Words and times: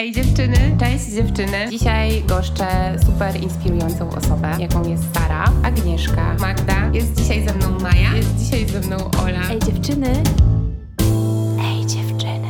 Ej 0.00 0.12
dziewczyny, 0.12 0.76
cześć 0.80 1.04
dziewczyny. 1.04 1.68
Dzisiaj 1.70 2.22
goszczę 2.22 2.66
super 3.06 3.42
inspirującą 3.42 4.10
osobę, 4.10 4.56
jaką 4.58 4.88
jest 4.88 5.02
Sara, 5.14 5.44
Agnieszka, 5.64 6.36
Magda. 6.40 6.90
Jest 6.92 7.14
dzisiaj 7.20 7.48
ze 7.48 7.54
mną 7.54 7.78
Maja, 7.80 8.16
jest 8.16 8.36
dzisiaj 8.36 8.68
ze 8.68 8.80
mną 8.80 8.96
Ola. 9.22 9.50
Ej 9.50 9.58
dziewczyny. 9.58 10.22
Ej 11.64 11.86
dziewczyny. 11.86 12.48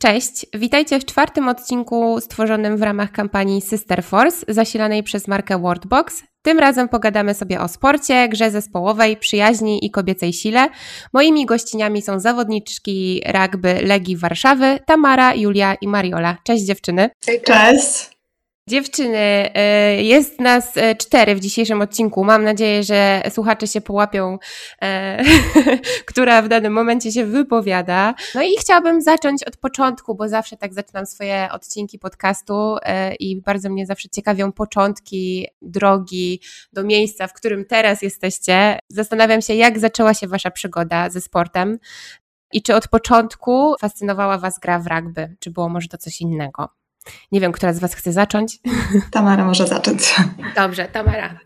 Cześć, 0.00 0.46
witajcie 0.54 1.00
w 1.00 1.04
czwartym 1.04 1.48
odcinku 1.48 2.20
stworzonym 2.20 2.76
w 2.76 2.82
ramach 2.82 3.12
kampanii 3.12 3.60
Sister 3.60 4.04
Force, 4.04 4.46
zasilanej 4.48 5.02
przez 5.02 5.28
markę 5.28 5.58
Wordbox. 5.58 6.22
Tym 6.42 6.58
razem 6.58 6.88
pogadamy 6.88 7.34
sobie 7.34 7.60
o 7.60 7.68
sporcie, 7.68 8.28
grze 8.28 8.50
zespołowej, 8.50 9.16
przyjaźni 9.16 9.86
i 9.86 9.90
kobiecej 9.90 10.32
sile. 10.32 10.68
Moimi 11.12 11.46
gościniami 11.46 12.02
są 12.02 12.20
zawodniczki 12.20 13.22
rugby 13.34 13.74
Legii 13.82 14.16
Warszawy, 14.16 14.78
Tamara, 14.86 15.34
Julia 15.34 15.74
i 15.74 15.88
Mariola. 15.88 16.36
Cześć 16.44 16.64
dziewczyny. 16.64 17.10
Cześć. 17.44 18.11
Dziewczyny, 18.68 19.50
y, 19.98 20.02
jest 20.02 20.40
nas 20.40 20.76
y, 20.76 20.96
cztery 20.96 21.34
w 21.34 21.40
dzisiejszym 21.40 21.80
odcinku. 21.80 22.24
Mam 22.24 22.44
nadzieję, 22.44 22.82
że 22.82 23.22
słuchacze 23.30 23.66
się 23.66 23.80
połapią, 23.80 24.38
e, 24.82 25.22
która 26.10 26.42
w 26.42 26.48
danym 26.48 26.72
momencie 26.72 27.12
się 27.12 27.24
wypowiada. 27.24 28.14
No 28.34 28.42
i 28.42 28.56
chciałabym 28.58 29.02
zacząć 29.02 29.44
od 29.44 29.56
początku, 29.56 30.14
bo 30.14 30.28
zawsze 30.28 30.56
tak 30.56 30.74
zaczynam 30.74 31.06
swoje 31.06 31.48
odcinki 31.52 31.98
podcastu 31.98 32.76
e, 32.82 33.14
i 33.14 33.40
bardzo 33.40 33.70
mnie 33.70 33.86
zawsze 33.86 34.08
ciekawią 34.08 34.52
początki 34.52 35.46
drogi 35.62 36.40
do 36.72 36.84
miejsca, 36.84 37.26
w 37.26 37.32
którym 37.32 37.64
teraz 37.64 38.02
jesteście. 38.02 38.78
Zastanawiam 38.88 39.42
się, 39.42 39.54
jak 39.54 39.78
zaczęła 39.78 40.14
się 40.14 40.28
Wasza 40.28 40.50
przygoda 40.50 41.10
ze 41.10 41.20
sportem 41.20 41.78
i 42.52 42.62
czy 42.62 42.74
od 42.74 42.88
początku 42.88 43.74
fascynowała 43.80 44.38
Was 44.38 44.58
gra 44.58 44.78
w 44.78 44.86
rugby, 44.86 45.36
czy 45.40 45.50
było 45.50 45.68
może 45.68 45.88
to 45.88 45.98
coś 45.98 46.20
innego? 46.20 46.81
Nie 47.32 47.40
wiem, 47.40 47.52
która 47.52 47.72
z 47.72 47.78
Was 47.78 47.94
chce 47.94 48.12
zacząć. 48.12 48.58
Tamara 49.10 49.44
może 49.44 49.66
zacząć. 49.66 50.14
Dobrze, 50.56 50.84
Tamara. 50.84 51.38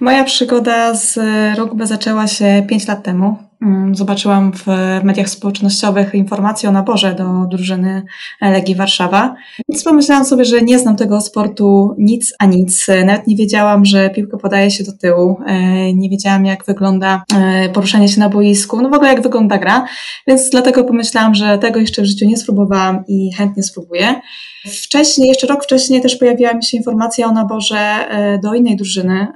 Moja 0.00 0.24
przygoda 0.24 0.94
z 0.94 1.18
rugby 1.58 1.86
zaczęła 1.86 2.26
się 2.26 2.66
5 2.68 2.88
lat 2.88 3.02
temu. 3.02 3.38
Mm, 3.62 3.94
zobaczyłam 3.94 4.52
w 4.52 4.66
mediach 5.04 5.28
społecznościowych 5.28 6.14
informację 6.14 6.68
o 6.68 6.72
naborze 6.72 7.14
do 7.14 7.46
drużyny 7.50 8.02
Legii 8.40 8.74
Warszawa. 8.74 9.34
Więc 9.68 9.84
pomyślałam 9.84 10.24
sobie, 10.24 10.44
że 10.44 10.62
nie 10.62 10.78
znam 10.78 10.96
tego 10.96 11.20
sportu 11.20 11.94
nic 11.98 12.34
a 12.38 12.46
nic. 12.46 12.86
Nawet 13.06 13.26
nie 13.26 13.36
wiedziałam, 13.36 13.84
że 13.84 14.10
piłkę 14.10 14.38
podaje 14.38 14.70
się 14.70 14.84
do 14.84 14.92
tyłu. 14.92 15.36
E, 15.46 15.92
nie 15.92 16.10
wiedziałam, 16.10 16.46
jak 16.46 16.64
wygląda 16.64 17.24
e, 17.34 17.68
poruszanie 17.68 18.08
się 18.08 18.20
na 18.20 18.28
boisku. 18.28 18.82
No 18.82 18.88
w 18.88 18.94
ogóle 18.94 19.10
jak 19.10 19.22
wygląda 19.22 19.58
gra. 19.58 19.86
Więc 20.26 20.50
dlatego 20.50 20.84
pomyślałam, 20.84 21.34
że 21.34 21.58
tego 21.58 21.80
jeszcze 21.80 22.02
w 22.02 22.04
życiu 22.04 22.26
nie 22.26 22.36
spróbowałam 22.36 23.04
i 23.08 23.32
chętnie 23.32 23.62
spróbuję. 23.62 24.20
Wcześniej, 24.66 25.28
jeszcze 25.28 25.46
rok 25.46 25.64
wcześniej 25.64 26.02
też 26.02 26.16
pojawiła 26.16 26.54
mi 26.54 26.64
się 26.64 26.76
informacja 26.76 27.26
o 27.26 27.32
naborze 27.32 27.78
e, 27.78 28.38
do 28.38 28.54
innej 28.54 28.76
drużyny 28.76 29.26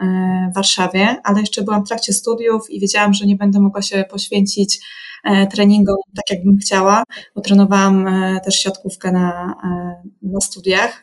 w 0.52 0.54
Warszawie, 0.54 1.16
ale 1.24 1.40
jeszcze 1.40 1.62
byłam 1.62 1.84
w 1.84 1.88
trakcie 1.88 2.12
studiów 2.12 2.70
i 2.70 2.80
wiedziałam, 2.80 3.14
że 3.14 3.26
nie 3.26 3.36
będę 3.36 3.60
mogła 3.60 3.82
się 3.82 4.04
poświęcić 4.08 4.78
e, 5.24 5.46
treningom 5.46 5.96
tak, 6.16 6.30
jakbym 6.30 6.58
chciała, 6.58 7.04
bo 7.34 7.40
trenowałam 7.40 8.06
e, 8.06 8.40
też 8.40 8.54
siatkówkę 8.54 9.12
na, 9.12 9.54
e, 9.64 10.02
na 10.22 10.40
studiach. 10.40 11.02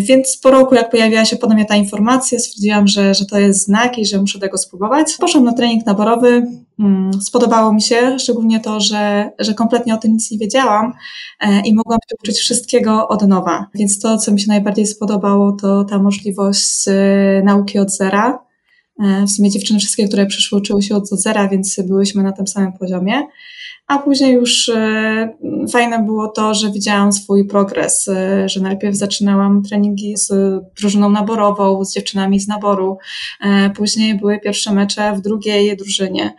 Więc 0.00 0.36
po 0.36 0.50
roku, 0.50 0.74
jak 0.74 0.90
pojawiła 0.90 1.24
się 1.24 1.36
ponownie 1.36 1.64
ta 1.64 1.76
informacja, 1.76 2.38
stwierdziłam, 2.38 2.88
że, 2.88 3.14
że 3.14 3.26
to 3.26 3.38
jest 3.38 3.64
znak 3.64 3.98
i 3.98 4.06
że 4.06 4.20
muszę 4.20 4.38
tego 4.38 4.58
spróbować. 4.58 5.16
Poszłam 5.20 5.44
na 5.44 5.52
trening 5.52 5.86
naborowy, 5.86 6.46
mm, 6.78 7.22
spodobało 7.22 7.72
mi 7.72 7.82
się, 7.82 8.18
szczególnie 8.18 8.60
to, 8.60 8.80
że, 8.80 9.30
że 9.38 9.54
kompletnie 9.54 9.94
o 9.94 9.96
tym 9.96 10.12
nic 10.12 10.30
nie 10.30 10.38
wiedziałam 10.38 10.92
i 11.64 11.74
mogłam 11.74 11.98
się 12.10 12.16
uczyć 12.22 12.38
wszystkiego 12.38 13.08
od 13.08 13.28
nowa. 13.28 13.66
Więc 13.74 14.00
to, 14.00 14.18
co 14.18 14.32
mi 14.32 14.40
się 14.40 14.48
najbardziej 14.48 14.86
spodobało, 14.86 15.52
to 15.52 15.84
ta 15.84 15.98
możliwość 15.98 16.84
nauki 17.44 17.78
od 17.78 17.90
zera 17.90 18.51
w 18.98 19.30
sumie 19.30 19.50
dziewczyny 19.50 19.78
wszystkie, 19.78 20.08
które 20.08 20.26
przyszły, 20.26 20.58
uczyły 20.58 20.82
się 20.82 20.96
od 20.96 21.08
zera, 21.08 21.48
więc 21.48 21.80
byłyśmy 21.86 22.22
na 22.22 22.32
tym 22.32 22.46
samym 22.46 22.72
poziomie. 22.72 23.22
A 23.92 23.98
później 23.98 24.34
już 24.34 24.68
e, 24.68 25.36
fajne 25.72 26.02
było 26.02 26.28
to, 26.28 26.54
że 26.54 26.70
widziałam 26.70 27.12
swój 27.12 27.46
progres, 27.46 28.08
e, 28.08 28.48
że 28.48 28.60
najpierw 28.60 28.96
zaczynałam 28.96 29.62
treningi 29.62 30.16
z 30.16 30.32
drużyną 30.80 31.10
naborową, 31.10 31.84
z 31.84 31.94
dziewczynami 31.94 32.40
z 32.40 32.48
naboru, 32.48 32.98
później 33.76 34.18
były 34.18 34.40
pierwsze 34.40 34.72
mecze 34.72 35.12
w 35.16 35.20
drugiej 35.20 35.76
drużynie, 35.76 36.34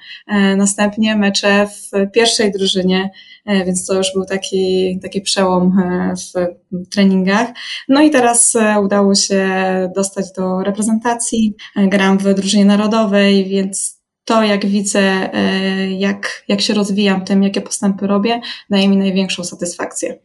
następnie 0.57 1.15
mecze 1.15 1.67
w 1.67 2.11
pierwszej 2.11 2.51
drużynie, 2.51 3.09
E, 3.45 3.65
więc 3.65 3.85
to 3.85 3.93
już 3.93 4.13
był 4.13 4.25
taki, 4.25 4.99
taki 5.01 5.21
przełom 5.21 5.79
e, 5.79 6.13
w 6.15 6.89
treningach. 6.89 7.47
No 7.89 8.01
i 8.01 8.09
teraz 8.09 8.55
e, 8.55 8.79
udało 8.79 9.15
się 9.15 9.49
dostać 9.95 10.25
do 10.37 10.63
reprezentacji. 10.63 11.55
Gram 11.75 12.17
w 12.17 12.33
drużynie 12.33 12.65
narodowej, 12.65 13.45
więc 13.45 14.02
to, 14.25 14.43
jak 14.43 14.65
widzę, 14.65 15.29
jak, 15.89 16.43
jak 16.47 16.61
się 16.61 16.73
rozwijam, 16.73 17.25
tym, 17.25 17.43
jakie 17.43 17.61
postępy 17.61 18.07
robię, 18.07 18.41
daje 18.69 18.89
mi 18.89 18.97
największą 18.97 19.43
satysfakcję. 19.43 20.15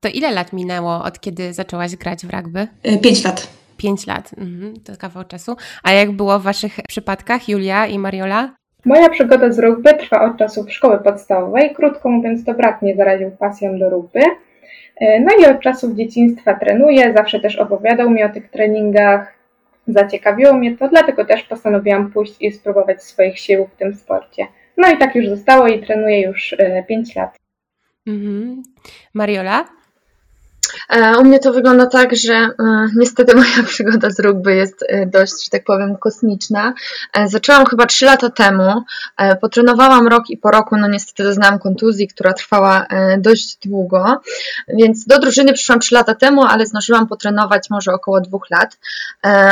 To 0.00 0.08
ile 0.08 0.30
lat 0.30 0.52
minęło 0.52 1.04
od 1.04 1.20
kiedy 1.20 1.52
zaczęłaś 1.52 1.96
grać 1.96 2.26
w 2.26 2.30
rugby? 2.30 2.68
Pięć 3.02 3.24
lat. 3.24 3.48
Pięć 3.76 4.06
lat, 4.06 4.30
mhm, 4.38 4.74
to 4.80 4.92
kawał 4.98 5.24
czasu. 5.24 5.56
A 5.82 5.92
jak 5.92 6.12
było 6.12 6.38
w 6.38 6.42
Waszych 6.42 6.78
przypadkach, 6.88 7.48
Julia 7.48 7.86
i 7.86 7.98
Mariola? 7.98 8.54
Moja 8.84 9.08
przygoda 9.08 9.52
z 9.52 9.58
rugby 9.58 9.94
trwa 9.94 10.30
od 10.30 10.36
czasów 10.36 10.72
szkoły 10.72 10.98
podstawowej, 10.98 11.74
krótko 11.74 12.08
mówiąc 12.08 12.44
to 12.44 12.54
brat 12.54 12.82
mnie 12.82 12.96
zaraził 12.96 13.30
pasją 13.30 13.78
do 13.78 13.90
rugby. 13.90 14.20
E, 15.00 15.20
no 15.20 15.28
i 15.40 15.46
od 15.46 15.60
czasów 15.60 15.96
dzieciństwa 15.96 16.54
trenuję, 16.54 17.14
zawsze 17.16 17.40
też 17.40 17.56
opowiadał 17.56 18.10
mi 18.10 18.24
o 18.24 18.28
tych 18.28 18.50
treningach, 18.50 19.39
zaciekawiło 19.92 20.52
mnie 20.52 20.76
to, 20.76 20.88
dlatego 20.88 21.24
też 21.24 21.42
postanowiłam 21.42 22.10
pójść 22.12 22.36
i 22.40 22.52
spróbować 22.52 23.02
swoich 23.02 23.38
sił 23.38 23.66
w 23.66 23.76
tym 23.76 23.94
sporcie. 23.94 24.46
No 24.76 24.88
i 24.90 24.98
tak 24.98 25.14
już 25.14 25.28
zostało 25.28 25.68
i 25.68 25.82
trenuję 25.82 26.20
już 26.20 26.54
5 26.88 27.16
e, 27.16 27.20
lat. 27.20 27.36
Mhm. 28.06 28.62
Mariola? 29.14 29.79
E, 30.88 31.18
u 31.18 31.24
mnie 31.24 31.38
to 31.38 31.52
wygląda 31.52 31.86
tak, 31.86 32.16
że 32.16 32.34
e, 32.34 32.50
niestety 32.96 33.34
moja 33.40 33.62
przygoda 33.66 34.10
z 34.10 34.20
rugby 34.20 34.54
jest 34.54 34.84
e, 34.88 35.06
dość, 35.06 35.44
że 35.44 35.50
tak 35.50 35.64
powiem, 35.64 35.96
kosmiczna. 35.96 36.74
Zaczęłam 37.26 37.66
chyba 37.66 37.86
3 37.86 38.06
lata 38.06 38.30
temu, 38.30 38.82
potrenowałam 39.40 40.08
rok 40.08 40.30
i 40.30 40.36
po 40.36 40.50
roku, 40.50 40.76
no 40.76 40.88
niestety 40.88 41.22
doznałam 41.22 41.58
kontuzji, 41.58 42.08
która 42.08 42.32
trwała 42.32 42.86
dość 43.18 43.58
długo, 43.64 44.20
więc 44.68 45.06
do 45.06 45.18
drużyny 45.18 45.52
przyszłam 45.52 45.80
3 45.80 45.94
lata 45.94 46.14
temu, 46.14 46.44
ale 46.44 46.66
zdążyłam 46.66 47.06
potrenować 47.08 47.70
może 47.70 47.92
około 47.92 48.20
2 48.20 48.38
lat, 48.50 48.78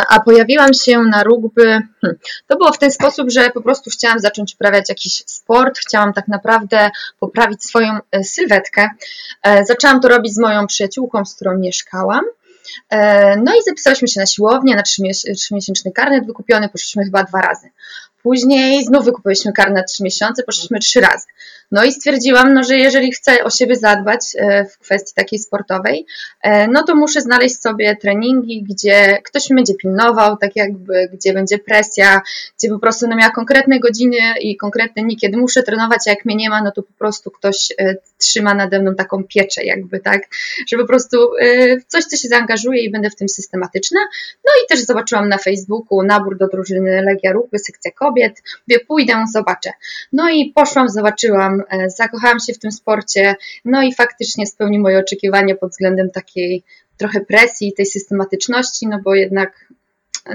a 0.08 0.20
pojawiłam 0.20 0.74
się 0.74 0.98
na 0.98 1.24
rugby, 1.24 1.62
hmm, 1.62 2.18
to 2.46 2.56
było 2.56 2.72
w 2.72 2.78
ten 2.78 2.90
sposób, 2.90 3.30
że 3.30 3.50
po 3.50 3.60
prostu 3.60 3.90
chciałam 3.90 4.18
zacząć 4.18 4.54
uprawiać 4.54 4.88
jakiś 4.88 5.22
sport, 5.26 5.78
chciałam 5.78 6.12
tak 6.12 6.28
naprawdę 6.28 6.90
poprawić 7.20 7.64
swoją 7.64 7.98
sylwetkę. 8.22 8.88
Zaczęłam 9.62 10.00
to 10.00 10.08
robić 10.08 10.34
z 10.34 10.38
moją 10.38 10.66
przyjaciółką, 10.66 11.07
przyjaciółką, 11.08 11.24
z 11.24 11.34
którą 11.34 11.58
mieszkałam. 11.58 12.24
E, 12.90 13.36
no 13.36 13.52
i 13.54 13.62
zapisałyśmy 13.66 14.08
się 14.08 14.20
na 14.20 14.26
siłownię, 14.26 14.76
na 14.76 14.82
trzymiesięczny 15.36 15.92
karnet 15.92 16.26
wykupiony, 16.26 16.68
poszliśmy 16.68 17.04
chyba 17.04 17.24
dwa 17.24 17.40
razy. 17.40 17.70
Później 18.22 18.84
znów 18.84 19.04
wykupiliśmy 19.04 19.52
karnet 19.52 19.76
na 19.76 19.84
trzy 19.84 20.02
miesiące, 20.02 20.42
poszliśmy 20.42 20.78
trzy 20.78 21.00
razy. 21.00 21.26
No 21.70 21.84
i 21.84 21.92
stwierdziłam, 21.92 22.54
no, 22.54 22.64
że 22.64 22.76
jeżeli 22.76 23.12
chcę 23.12 23.44
o 23.44 23.50
siebie 23.50 23.76
zadbać 23.76 24.20
e, 24.36 24.64
w 24.64 24.78
kwestii 24.78 25.14
takiej 25.14 25.38
sportowej, 25.38 26.06
e, 26.42 26.68
no 26.68 26.82
to 26.82 26.94
muszę 26.94 27.20
znaleźć 27.20 27.60
sobie 27.60 27.96
treningi, 27.96 28.62
gdzie 28.62 29.18
ktoś 29.24 29.50
mnie 29.50 29.56
będzie 29.56 29.74
pilnował, 29.74 30.36
tak 30.36 30.56
jakby, 30.56 31.08
gdzie 31.12 31.32
będzie 31.32 31.58
presja, 31.58 32.20
gdzie 32.58 32.68
po 32.68 32.78
prostu 32.78 33.06
no, 33.08 33.16
miała 33.16 33.30
konkretne 33.30 33.80
godziny 33.80 34.18
i 34.40 34.56
konkretne 34.56 35.02
dni, 35.02 35.16
kiedy 35.16 35.36
muszę 35.36 35.62
trenować, 35.62 36.00
a 36.06 36.10
jak 36.10 36.24
mnie 36.24 36.36
nie 36.36 36.50
ma, 36.50 36.62
no 36.62 36.72
to 36.72 36.82
po 36.82 36.92
prostu 36.92 37.30
ktoś 37.30 37.68
trzyma 38.18 38.54
nade 38.54 38.80
mną 38.80 38.94
taką 38.94 39.24
pieczę 39.24 39.64
jakby, 39.64 40.00
tak, 40.00 40.22
że 40.68 40.76
po 40.76 40.86
prostu 40.86 41.30
w 41.80 41.84
coś, 41.86 42.04
co 42.04 42.16
się 42.16 42.28
zaangażuje 42.28 42.82
i 42.82 42.90
będę 42.90 43.10
w 43.10 43.16
tym 43.16 43.28
systematyczna. 43.28 44.00
No 44.44 44.52
i 44.64 44.68
też 44.68 44.84
zobaczyłam 44.84 45.28
na 45.28 45.38
Facebooku 45.38 46.02
nabór 46.02 46.38
do 46.38 46.48
drużyny 46.48 47.02
Legia 47.02 47.32
Ruchby, 47.32 47.58
sekcja 47.58 47.90
kobiet, 47.90 48.42
mówię, 48.68 48.80
pójdę, 48.88 49.24
zobaczę. 49.32 49.70
No 50.12 50.30
i 50.30 50.52
poszłam, 50.54 50.88
zobaczyłam, 50.88 51.62
E, 51.70 51.90
zakochałam 51.90 52.40
się 52.40 52.52
w 52.52 52.58
tym 52.58 52.72
sporcie, 52.72 53.36
no 53.64 53.82
i 53.82 53.94
faktycznie 53.94 54.46
spełnił 54.46 54.82
moje 54.82 54.98
oczekiwania 54.98 55.56
pod 55.56 55.70
względem 55.70 56.10
takiej 56.10 56.62
trochę 56.96 57.20
presji, 57.20 57.72
tej 57.72 57.86
systematyczności, 57.86 58.86
no 58.86 58.98
bo 59.04 59.14
jednak 59.14 59.72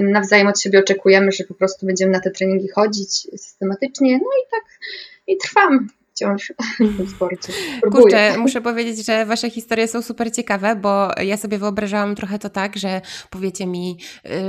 nawzajem 0.00 0.46
od 0.46 0.60
siebie 0.60 0.78
oczekujemy, 0.78 1.32
że 1.32 1.44
po 1.44 1.54
prostu 1.54 1.86
będziemy 1.86 2.12
na 2.12 2.20
te 2.20 2.30
treningi 2.30 2.68
chodzić 2.68 3.10
systematycznie, 3.36 4.12
no 4.12 4.30
i 4.42 4.50
tak 4.50 4.64
i 5.26 5.36
trwam 5.36 5.88
wciąż 6.14 6.52
w 6.98 7.10
sporcie. 7.10 7.52
Próbuję. 7.80 8.02
Kurczę, 8.02 8.38
muszę 8.38 8.60
powiedzieć, 8.60 9.06
że 9.06 9.26
Wasze 9.26 9.50
historie 9.50 9.88
są 9.88 10.02
super 10.02 10.32
ciekawe, 10.32 10.76
bo 10.76 11.08
ja 11.22 11.36
sobie 11.36 11.58
wyobrażałam 11.58 12.14
trochę 12.14 12.38
to 12.38 12.50
tak, 12.50 12.76
że 12.76 13.00
powiecie 13.30 13.66
mi, 13.66 13.98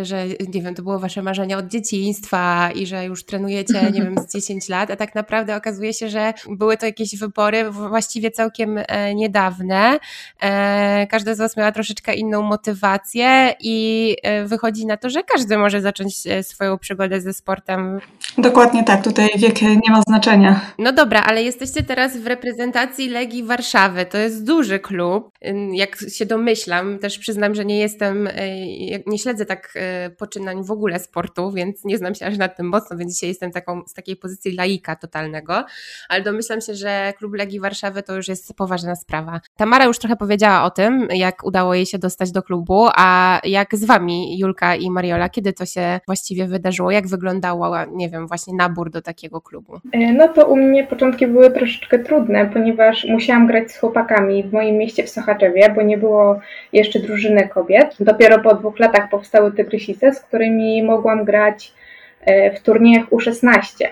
y, 0.01 0.05
że 0.05 0.27
nie 0.53 0.61
wiem, 0.61 0.75
to 0.75 0.83
było 0.83 0.99
Wasze 0.99 1.21
marzenie 1.21 1.57
od 1.57 1.67
dzieciństwa 1.67 2.71
i 2.75 2.85
że 2.85 3.05
już 3.05 3.23
trenujecie, 3.23 3.91
nie 3.93 4.01
wiem, 4.01 4.15
z 4.27 4.31
10 4.35 4.69
lat, 4.69 4.91
a 4.91 4.95
tak 4.95 5.15
naprawdę 5.15 5.55
okazuje 5.55 5.93
się, 5.93 6.09
że 6.09 6.33
były 6.49 6.77
to 6.77 6.85
jakieś 6.85 7.17
wybory 7.17 7.71
właściwie 7.71 8.31
całkiem 8.31 8.79
e, 8.87 9.15
niedawne. 9.15 9.99
E, 10.41 11.07
każda 11.07 11.35
z 11.35 11.37
Was 11.37 11.57
miała 11.57 11.71
troszeczkę 11.71 12.13
inną 12.15 12.41
motywację 12.41 13.55
i 13.59 14.15
e, 14.23 14.45
wychodzi 14.45 14.85
na 14.85 14.97
to, 14.97 15.09
że 15.09 15.23
każdy 15.23 15.57
może 15.57 15.81
zacząć 15.81 16.15
swoją 16.41 16.77
przygodę 16.77 17.21
ze 17.21 17.33
sportem. 17.33 17.99
Dokładnie 18.37 18.83
tak, 18.83 19.03
tutaj 19.03 19.29
wiek 19.37 19.61
nie 19.61 19.91
ma 19.91 20.01
znaczenia. 20.07 20.61
No 20.79 20.91
dobra, 20.91 21.23
ale 21.23 21.43
jesteście 21.61 21.83
teraz 21.83 22.17
w 22.17 22.27
reprezentacji 22.27 23.09
Legii 23.09 23.43
Warszawy. 23.43 24.05
To 24.05 24.17
jest 24.17 24.45
duży 24.45 24.79
klub. 24.79 25.29
Jak 25.73 25.97
się 26.09 26.25
domyślam, 26.25 26.99
też 26.99 27.19
przyznam, 27.19 27.55
że 27.55 27.65
nie 27.65 27.79
jestem, 27.79 28.29
nie 29.07 29.17
śledzę 29.17 29.45
tak 29.45 29.73
poczynań 30.17 30.63
w 30.63 30.71
ogóle 30.71 30.99
sportu, 30.99 31.51
więc 31.51 31.85
nie 31.85 31.97
znam 31.97 32.15
się 32.15 32.25
aż 32.25 32.37
nad 32.37 32.57
tym 32.57 32.67
mocno, 32.67 32.97
więc 32.97 33.13
dzisiaj 33.13 33.29
jestem 33.29 33.51
taką, 33.51 33.81
z 33.87 33.93
takiej 33.93 34.15
pozycji 34.15 34.55
laika 34.55 34.95
totalnego, 34.95 35.65
ale 36.09 36.21
domyślam 36.21 36.61
się, 36.61 36.75
że 36.75 37.13
klub 37.17 37.33
Legii 37.33 37.59
Warszawy 37.59 38.03
to 38.03 38.15
już 38.15 38.27
jest 38.27 38.53
poważna 38.53 38.95
sprawa. 38.95 39.41
Tamara 39.55 39.85
już 39.85 39.99
trochę 39.99 40.15
powiedziała 40.15 40.63
o 40.63 40.69
tym, 40.69 41.07
jak 41.13 41.45
udało 41.45 41.73
jej 41.73 41.85
się 41.85 41.97
dostać 41.97 42.31
do 42.31 42.43
klubu, 42.43 42.87
a 42.95 43.39
jak 43.43 43.75
z 43.75 43.85
wami, 43.85 44.39
Julka 44.39 44.75
i 44.75 44.91
Mariola, 44.91 45.29
kiedy 45.29 45.53
to 45.53 45.65
się 45.65 45.99
właściwie 46.05 46.47
wydarzyło? 46.47 46.91
Jak 46.91 47.07
wyglądało, 47.07 47.75
nie 47.91 48.09
wiem, 48.09 48.27
właśnie 48.27 48.53
nabór 48.53 48.89
do 48.89 49.01
takiego 49.01 49.41
klubu? 49.41 49.79
E, 49.91 50.13
no 50.13 50.27
to 50.27 50.45
u 50.45 50.57
mnie 50.57 50.83
początki 50.83 51.27
były 51.27 51.44
troszeczkę 51.49 51.99
trudne, 51.99 52.49
ponieważ 52.53 53.05
musiałam 53.05 53.47
grać 53.47 53.71
z 53.71 53.77
chłopakami 53.77 54.43
w 54.43 54.53
moim 54.53 54.75
mieście 54.77 55.03
w 55.03 55.09
Sochaczewie, 55.09 55.69
bo 55.75 55.81
nie 55.81 55.97
było 55.97 56.39
jeszcze 56.73 56.99
drużyny 56.99 57.47
kobiet. 57.47 57.95
Dopiero 57.99 58.39
po 58.39 58.55
dwóch 58.55 58.79
latach 58.79 59.09
powstały 59.09 59.51
Tygrysice, 59.51 60.13
z 60.13 60.19
którymi 60.19 60.83
mogłam 60.83 61.23
grać 61.23 61.73
e, 62.21 62.51
w 62.51 62.59
turniejach 62.59 63.09
U16. 63.09 63.87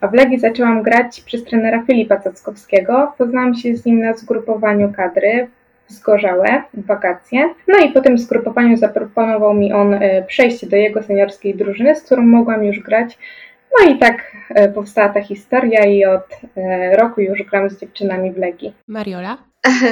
A 0.00 0.08
w 0.08 0.14
Legii 0.14 0.38
zaczęłam 0.38 0.82
grać 0.82 1.20
przez 1.20 1.44
trenera 1.44 1.82
Filipa 1.86 2.16
Cackowskiego. 2.16 3.12
Poznałam 3.18 3.54
się 3.54 3.76
z 3.76 3.86
nim 3.86 4.00
na 4.00 4.14
zgrupowaniu 4.14 4.92
kadry 4.96 5.48
Zgorzałe 5.90 6.62
w 6.74 6.86
wakacje. 6.86 7.54
No 7.68 7.78
i 7.78 7.92
po 7.92 8.00
tym 8.00 8.18
zgrupowaniu 8.18 8.76
zaproponował 8.76 9.54
mi 9.54 9.72
on 9.72 9.94
e, 9.94 10.22
przejście 10.22 10.66
do 10.66 10.76
jego 10.76 11.02
seniorskiej 11.02 11.54
drużyny, 11.54 11.94
z 11.96 12.02
którą 12.02 12.22
mogłam 12.22 12.64
już 12.64 12.80
grać. 12.80 13.18
No 13.78 13.92
i 13.92 13.98
tak 13.98 14.36
e, 14.48 14.68
powstała 14.68 15.08
ta 15.08 15.22
historia 15.22 15.86
i 15.86 16.04
od 16.04 16.26
roku 16.98 17.20
już 17.20 17.42
gram 17.42 17.70
z 17.70 17.80
dziewczynami 17.80 18.32
w 18.32 18.36
Legii. 18.38 18.74
Mariola? 18.88 19.38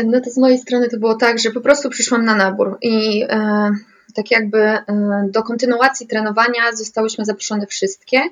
No 0.04 0.20
to 0.20 0.30
z 0.30 0.38
mojej 0.38 0.58
strony 0.58 0.88
to 0.88 0.98
było 0.98 1.14
tak, 1.14 1.38
że 1.38 1.50
po 1.50 1.60
prostu 1.60 1.90
przyszłam 1.90 2.24
na 2.24 2.34
nabór 2.34 2.78
i 2.82 3.24
tak 4.14 4.30
jakby 4.30 4.58
e, 4.58 4.84
do 5.30 5.42
kontynuacji 5.42 6.06
trenowania 6.06 6.72
zostałyśmy 6.72 7.24
zaproszone 7.24 7.66
wszystkie. 7.66 8.22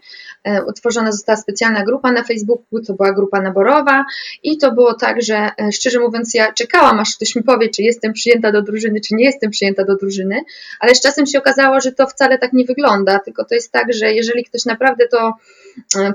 E, 0.44 0.64
utworzona 0.64 1.12
została 1.12 1.37
specjalna 1.37 1.84
grupa 1.84 2.12
na 2.12 2.23
Facebooku, 2.23 2.81
to 2.87 2.94
była 2.94 3.12
grupa 3.12 3.40
naborowa 3.40 4.05
i 4.43 4.58
to 4.58 4.73
było 4.73 4.94
tak, 4.94 5.23
że 5.23 5.50
e, 5.58 5.73
szczerze 5.73 6.00
mówiąc 6.00 6.34
ja 6.34 6.52
czekałam, 6.52 7.00
aż 7.00 7.17
ktoś 7.17 7.37
mi 7.37 7.43
powie, 7.43 7.69
czy 7.69 7.82
jestem 7.82 8.12
przyjęta 8.12 8.52
do 8.52 8.62
drużyny, 8.62 9.00
czy 9.00 9.14
nie 9.14 9.25
jestem 9.25 9.50
przyjęta 9.50 9.84
do 9.84 9.96
drużyny, 9.96 10.40
ale 10.81 10.94
z 10.94 11.00
czasem 11.00 11.26
się 11.26 11.38
okazało, 11.38 11.81
że 11.81 11.93
to 11.93 12.06
wcale 12.06 12.38
tak 12.38 12.52
nie 12.52 12.64
wygląda, 12.64 13.19
tylko 13.19 13.44
to 13.44 13.55
jest 13.55 13.73
tak, 13.73 13.93
że 13.93 14.12
jeżeli 14.12 14.44
ktoś 14.44 14.64
naprawdę 14.64 15.08
to 15.08 15.34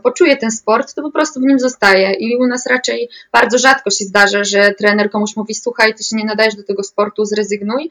poczuje 0.03 0.37
ten 0.37 0.51
sport, 0.51 0.93
to 0.93 1.01
po 1.01 1.11
prostu 1.11 1.39
w 1.39 1.43
nim 1.43 1.59
zostaje. 1.59 2.13
I 2.13 2.37
u 2.37 2.47
nas 2.47 2.67
raczej 2.67 3.09
bardzo 3.31 3.57
rzadko 3.57 3.89
się 3.89 4.05
zdarza, 4.05 4.43
że 4.43 4.73
trener 4.77 5.09
komuś 5.11 5.35
mówi: 5.35 5.55
Słuchaj, 5.55 5.95
ty 5.95 6.03
się 6.03 6.15
nie 6.15 6.25
nadajesz 6.25 6.55
do 6.55 6.63
tego 6.63 6.83
sportu, 6.83 7.25
zrezygnuj. 7.25 7.89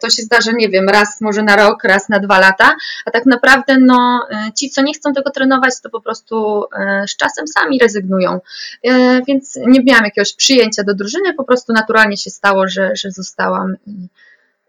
To 0.00 0.10
się 0.10 0.22
zdarza, 0.22 0.52
nie 0.52 0.68
wiem, 0.68 0.88
raz 0.92 1.20
może 1.20 1.42
na 1.42 1.56
rok, 1.56 1.84
raz 1.84 2.08
na 2.08 2.18
dwa 2.18 2.40
lata, 2.40 2.76
a 3.04 3.10
tak 3.10 3.26
naprawdę 3.26 3.76
no, 3.80 4.26
e, 4.30 4.52
ci, 4.52 4.70
co 4.70 4.82
nie 4.82 4.94
chcą 4.94 5.12
tego 5.12 5.30
trenować, 5.30 5.80
to 5.82 5.90
po 5.90 6.00
prostu 6.00 6.64
e, 6.78 7.04
z 7.08 7.16
czasem 7.16 7.48
sami 7.48 7.78
rezygnują. 7.78 8.40
E, 8.84 9.22
więc 9.28 9.58
nie 9.66 9.82
miałam 9.82 10.04
jakiegoś 10.04 10.34
przyjęcia 10.34 10.82
do 10.82 10.94
drużyny, 10.94 11.34
po 11.34 11.44
prostu 11.44 11.72
naturalnie 11.72 12.16
się 12.16 12.30
stało, 12.30 12.68
że, 12.68 12.90
że 12.96 13.10
zostałam 13.10 13.76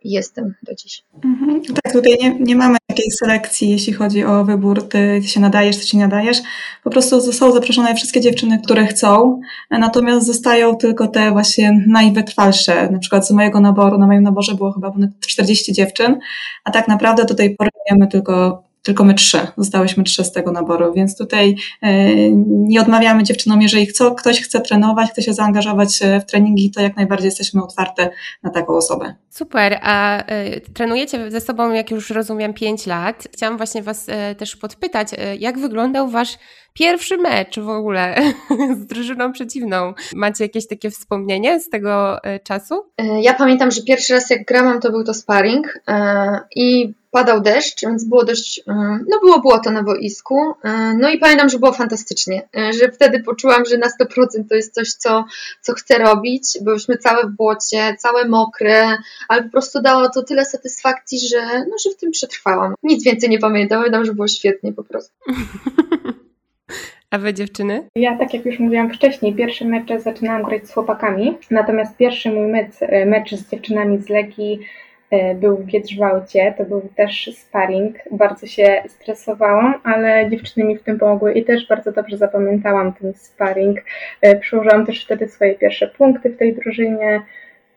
jestem 0.03 0.53
do 0.63 0.75
dziś. 0.75 1.03
Mhm. 1.23 1.61
Tak, 1.83 1.93
tutaj 1.93 2.17
nie, 2.21 2.39
nie 2.39 2.55
mamy 2.55 2.77
takiej 2.87 3.11
selekcji, 3.11 3.69
jeśli 3.69 3.93
chodzi 3.93 4.23
o 4.25 4.45
wybór, 4.45 4.89
ty, 4.89 5.21
się 5.25 5.39
nadajesz, 5.39 5.77
ty 5.77 5.87
się 5.87 5.97
nie 5.97 6.03
nadajesz. 6.07 6.37
Po 6.83 6.89
prostu 6.89 7.21
zostały 7.21 7.53
zaproszone 7.53 7.95
wszystkie 7.95 8.21
dziewczyny, 8.21 8.59
które 8.63 8.85
chcą, 8.87 9.41
natomiast 9.71 10.27
zostają 10.27 10.75
tylko 10.75 11.07
te 11.07 11.31
właśnie 11.31 11.83
najwytrwalsze. 11.87 12.89
Na 12.89 12.99
przykład 12.99 13.27
z 13.27 13.31
mojego 13.31 13.59
naboru, 13.59 13.97
na 13.97 14.07
moim 14.07 14.23
naborze 14.23 14.55
było 14.55 14.71
chyba 14.71 14.91
ponad 14.91 15.09
40 15.19 15.73
dziewczyn, 15.73 16.19
a 16.63 16.71
tak 16.71 16.87
naprawdę 16.87 17.25
do 17.25 17.35
tej 17.35 17.55
pory 17.55 17.69
mamy 17.91 18.07
tylko 18.07 18.63
tylko 18.83 19.03
my 19.03 19.13
trzy, 19.13 19.47
zostałyśmy 19.57 20.03
trzy 20.03 20.23
z 20.23 20.31
tego 20.31 20.51
naboru, 20.51 20.93
więc 20.93 21.17
tutaj 21.17 21.55
e, 21.81 22.15
nie 22.45 22.81
odmawiamy 22.81 23.23
dziewczynom, 23.23 23.61
jeżeli 23.61 23.85
chcą, 23.85 24.15
ktoś 24.15 24.41
chce 24.41 24.61
trenować, 24.61 25.09
chce 25.09 25.21
się 25.21 25.33
zaangażować 25.33 26.01
e, 26.01 26.19
w 26.19 26.25
treningi, 26.25 26.71
to 26.71 26.81
jak 26.81 26.95
najbardziej 26.95 27.25
jesteśmy 27.25 27.63
otwarte 27.63 28.09
na 28.43 28.49
taką 28.49 28.73
osobę. 28.73 29.15
Super, 29.29 29.79
a 29.81 30.23
y, 30.33 30.61
trenujecie 30.73 31.31
ze 31.31 31.41
sobą, 31.41 31.71
jak 31.71 31.91
już 31.91 32.09
rozumiem, 32.09 32.53
5 32.53 32.85
lat. 32.85 33.27
Chciałam 33.33 33.57
właśnie 33.57 33.81
Was 33.83 34.05
też 34.37 34.55
podpytać, 34.55 35.07
jak 35.39 35.59
wyglądał 35.59 36.09
Wasz 36.09 36.37
pierwszy 36.73 37.17
mecz 37.17 37.59
w 37.59 37.69
ogóle 37.69 38.15
z 38.81 38.85
drużyną 38.85 39.31
przeciwną? 39.31 39.93
Macie 40.15 40.43
jakieś 40.43 40.67
takie 40.67 40.89
wspomnienie 40.89 41.59
z 41.59 41.69
tego 41.69 42.17
czasu? 42.43 42.75
Ja 43.21 43.33
pamiętam, 43.33 43.71
że 43.71 43.81
pierwszy 43.81 44.13
raz 44.13 44.29
jak 44.29 44.45
grałam, 44.45 44.79
to 44.79 44.91
był 44.91 45.03
to 45.03 45.13
sparring 45.13 45.79
i 46.55 46.93
padał 47.13 47.41
deszcz, 47.41 47.81
więc 47.81 48.03
było 48.03 48.25
dość, 48.25 48.59
e, 48.67 48.73
no 49.09 49.19
było 49.19 49.41
błoto 49.41 49.71
na 49.71 49.83
boisku, 49.83 50.53
e, 50.63 50.93
no 50.99 51.09
i 51.09 51.17
pamiętam, 51.17 51.49
że 51.49 51.59
było 51.59 51.71
fantastycznie, 51.71 52.49
e, 52.57 52.73
że 52.73 52.91
wtedy 52.91 53.23
poczułam, 53.23 53.65
że 53.65 53.77
na 53.77 53.87
100% 53.89 54.49
to 54.49 54.55
jest 54.55 54.73
coś, 54.73 54.93
co, 54.93 55.25
co 55.61 55.73
chcę 55.73 55.97
robić, 55.97 56.43
byłyśmy 56.61 56.97
całe 56.97 57.23
w 57.23 57.31
błocie, 57.31 57.95
całe 57.99 58.27
mokre, 58.27 58.97
ale 59.29 59.43
po 59.43 59.49
prostu 59.49 59.81
dało 59.81 60.09
to 60.09 60.23
tyle 60.23 60.45
satysfakcji, 60.45 61.19
że, 61.19 61.59
no, 61.59 61.75
że 61.83 61.89
w 61.89 61.97
tym 61.97 62.11
przetrwałam. 62.11 62.73
Nic 62.83 63.03
więcej 63.03 63.29
nie 63.29 63.39
pamiętam, 63.39 63.79
pamiętam, 63.79 64.05
że 64.05 64.13
było 64.13 64.27
świetnie 64.27 64.73
po 64.73 64.83
prostu. 64.83 65.13
A 67.11 67.17
wy 67.17 67.33
dziewczyny? 67.33 67.89
Ja, 67.95 68.17
tak 68.17 68.33
jak 68.33 68.45
już 68.45 68.59
mówiłam 68.59 68.93
wcześniej, 68.93 69.35
pierwsze 69.35 69.65
mecze 69.65 69.99
zaczynałam 69.99 70.43
grać 70.43 70.67
z 70.67 70.73
chłopakami, 70.73 71.37
natomiast 71.51 71.97
pierwszy 71.97 72.31
mój 72.31 72.47
mecz, 72.47 72.73
mecz 73.05 73.35
z 73.35 73.49
dziewczynami 73.49 74.01
z 74.01 74.09
Legii 74.09 74.59
był 75.35 75.57
w 75.57 75.65
Giedrzwałcie, 75.65 76.53
to 76.57 76.63
był 76.63 76.89
też 76.95 77.29
sparring. 77.37 77.95
Bardzo 78.11 78.47
się 78.47 78.83
stresowałam, 78.87 79.73
ale 79.83 80.29
dziewczyny 80.29 80.65
mi 80.65 80.77
w 80.77 80.83
tym 80.83 80.99
pomogły 80.99 81.33
i 81.33 81.45
też 81.45 81.67
bardzo 81.67 81.91
dobrze 81.91 82.17
zapamiętałam 82.17 82.93
ten 82.93 83.13
sparring. 83.13 83.79
E, 84.21 84.35
przyłożyłam 84.35 84.85
też 84.85 85.05
wtedy 85.05 85.27
swoje 85.27 85.55
pierwsze 85.55 85.87
punkty 85.87 86.29
w 86.29 86.37
tej 86.37 86.55
drużynie. 86.55 87.21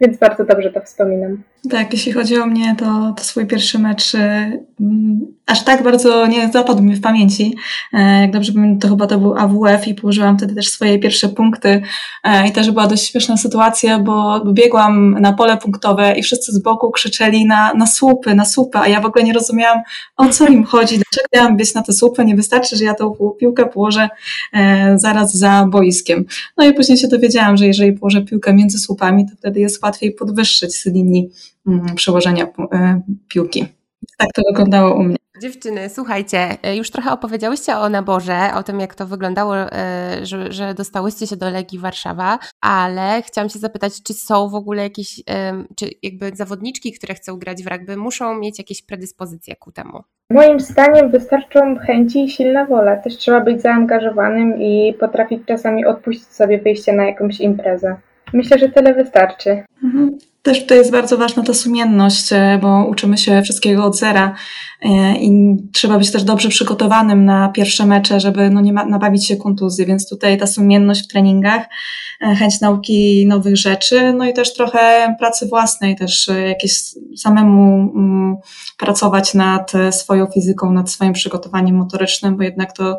Więc 0.01 0.19
bardzo 0.19 0.45
dobrze 0.45 0.73
to 0.73 0.81
wspominam. 0.81 1.43
Tak, 1.71 1.93
jeśli 1.93 2.13
chodzi 2.13 2.39
o 2.39 2.47
mnie, 2.47 2.77
to, 2.79 3.15
to 3.17 3.25
swój 3.25 3.47
pierwszy 3.47 3.79
mecz 3.79 4.15
mm, 4.15 5.37
aż 5.47 5.65
tak 5.65 5.83
bardzo 5.83 6.27
nie 6.27 6.53
zapadł 6.53 6.83
mi 6.83 6.95
w 6.95 7.01
pamięci. 7.01 7.57
E, 7.93 8.21
jak 8.21 8.31
dobrze 8.31 8.53
pamiętam, 8.53 8.79
to 8.79 8.89
chyba 8.89 9.07
to 9.07 9.19
był 9.19 9.35
AWF 9.39 9.89
i 9.89 9.95
położyłam 9.95 10.39
wtedy 10.39 10.55
też 10.55 10.69
swoje 10.69 10.99
pierwsze 10.99 11.29
punkty. 11.29 11.83
E, 12.25 12.49
I 12.49 12.53
też 12.53 12.71
była 12.71 12.87
dość 12.87 13.11
śmieszna 13.11 13.37
sytuacja, 13.37 13.99
bo 13.99 14.45
biegłam 14.53 15.21
na 15.21 15.33
pole 15.33 15.57
punktowe 15.57 16.19
i 16.19 16.23
wszyscy 16.23 16.53
z 16.53 16.59
boku 16.59 16.91
krzyczeli 16.91 17.47
na, 17.47 17.75
na 17.75 17.87
słupy, 17.87 18.35
na 18.35 18.45
słupy, 18.45 18.79
a 18.79 18.89
ja 18.89 19.01
w 19.01 19.07
ogóle 19.07 19.25
nie 19.25 19.33
rozumiałam, 19.33 19.83
o 20.17 20.29
co 20.29 20.47
im 20.47 20.65
chodzi, 20.65 20.95
dlaczego 20.95 21.27
miałam 21.35 21.57
być 21.57 21.75
na 21.75 21.83
te 21.83 21.93
słupy, 21.93 22.25
nie 22.25 22.37
wystarczy, 22.37 22.77
że 22.77 22.85
ja 22.85 22.95
tą 22.95 23.15
piłkę 23.41 23.67
położę 23.67 24.09
e, 24.53 24.99
zaraz 24.99 25.37
za 25.37 25.67
boiskiem. 25.71 26.25
No 26.57 26.65
i 26.65 26.75
później 26.75 26.99
się 26.99 27.09
dowiedziałam, 27.09 27.57
że 27.57 27.67
jeżeli 27.67 27.93
położę 27.93 28.23
piłkę 28.23 28.55
między 28.55 28.79
słupami, 28.79 29.27
to 29.27 29.37
wtedy 29.37 29.61
jest 29.61 29.83
łatwiej 29.83 30.13
podwyższyć 30.13 30.75
z 30.75 30.87
linii 30.87 31.31
przełożenia 31.95 32.47
e, 32.73 33.01
piłki. 33.29 33.67
Tak 34.19 34.29
to 34.35 34.43
wyglądało 34.49 34.95
u 34.95 35.03
mnie. 35.03 35.17
Dziewczyny, 35.43 35.89
słuchajcie, 35.89 36.57
e, 36.63 36.77
już 36.77 36.91
trochę 36.91 37.13
opowiedziałyście 37.13 37.77
o 37.77 37.89
naborze, 37.89 38.51
o 38.55 38.63
tym, 38.63 38.81
jak 38.81 38.95
to 38.95 39.07
wyglądało, 39.07 39.57
e, 39.57 39.71
że, 40.23 40.53
że 40.53 40.75
dostałyście 40.75 41.27
się 41.27 41.37
do 41.37 41.51
Legii 41.51 41.79
Warszawa, 41.79 42.39
ale 42.61 43.23
chciałam 43.23 43.49
się 43.49 43.59
zapytać, 43.59 44.03
czy 44.03 44.15
są 44.15 44.49
w 44.49 44.55
ogóle 44.55 44.83
jakieś, 44.83 45.23
czy 45.77 45.91
jakby 46.03 46.31
zawodniczki, 46.35 46.93
które 46.93 47.15
chcą 47.15 47.39
grać 47.39 47.63
w 47.63 47.67
rugby, 47.67 47.97
muszą 47.97 48.39
mieć 48.39 48.59
jakieś 48.59 48.83
predyspozycje 48.83 49.57
ku 49.57 49.73
temu? 49.73 50.03
Moim 50.31 50.61
zdaniem 50.61 51.11
wystarczą 51.11 51.77
chęci 51.79 52.25
i 52.25 52.31
silna 52.31 52.65
wola. 52.65 52.97
Też 52.97 53.17
trzeba 53.17 53.41
być 53.41 53.63
zaangażowanym 53.63 54.63
i 54.63 54.95
potrafić 55.01 55.43
czasami 55.47 55.87
odpuścić 55.87 56.29
sobie 56.29 56.59
wyjście 56.59 56.93
na 56.93 57.05
jakąś 57.07 57.41
imprezę. 57.41 57.97
Myślę, 58.33 58.59
że 58.59 58.69
tyle 58.69 58.95
wystarczy. 58.95 59.65
Mhm. 59.85 60.19
Też 60.43 60.63
tutaj 60.63 60.79
jest 60.79 60.91
bardzo 60.91 61.19
ważna 61.19 61.43
ta 61.43 61.55
sumienność, 61.55 62.33
e, 62.33 62.59
bo 62.63 62.87
uczymy 62.89 63.19
się 63.19 63.43
wszystkiego 63.43 63.85
od 63.85 63.97
zera 63.97 64.35
e, 64.83 65.17
i 65.17 65.57
trzeba 65.73 65.99
być 65.99 66.13
też 66.13 66.25
dobrze 66.25 66.49
przygotowanym 66.49 67.25
na 67.25 67.49
pierwsze 67.49 67.87
mecze, 67.87 68.21
żeby 68.21 68.51
no 68.51 68.61
nie 68.61 68.73
nabawić 68.73 69.27
się 69.27 69.37
kontuzji, 69.37 69.87
więc 69.87 70.09
tutaj 70.09 70.39
ta 70.39 70.47
sumienność 70.47 71.05
w 71.05 71.09
treningach, 71.09 71.63
e, 72.21 72.35
chęć 72.35 72.61
nauki 72.61 73.27
nowych 73.27 73.57
rzeczy, 73.57 74.13
no 74.13 74.25
i 74.25 74.33
też 74.33 74.55
trochę 74.55 75.15
pracy 75.19 75.47
własnej, 75.47 75.97
też 75.97 76.31
jakieś 76.49 76.73
samemu 77.17 77.93
mm, 77.95 78.37
pracować 78.79 79.35
nad 79.35 79.73
swoją 79.91 80.27
fizyką, 80.27 80.73
nad 80.73 80.91
swoim 80.91 81.13
przygotowaniem 81.13 81.77
motorycznym, 81.77 82.37
bo 82.37 82.43
jednak 82.43 82.73
to 82.73 82.99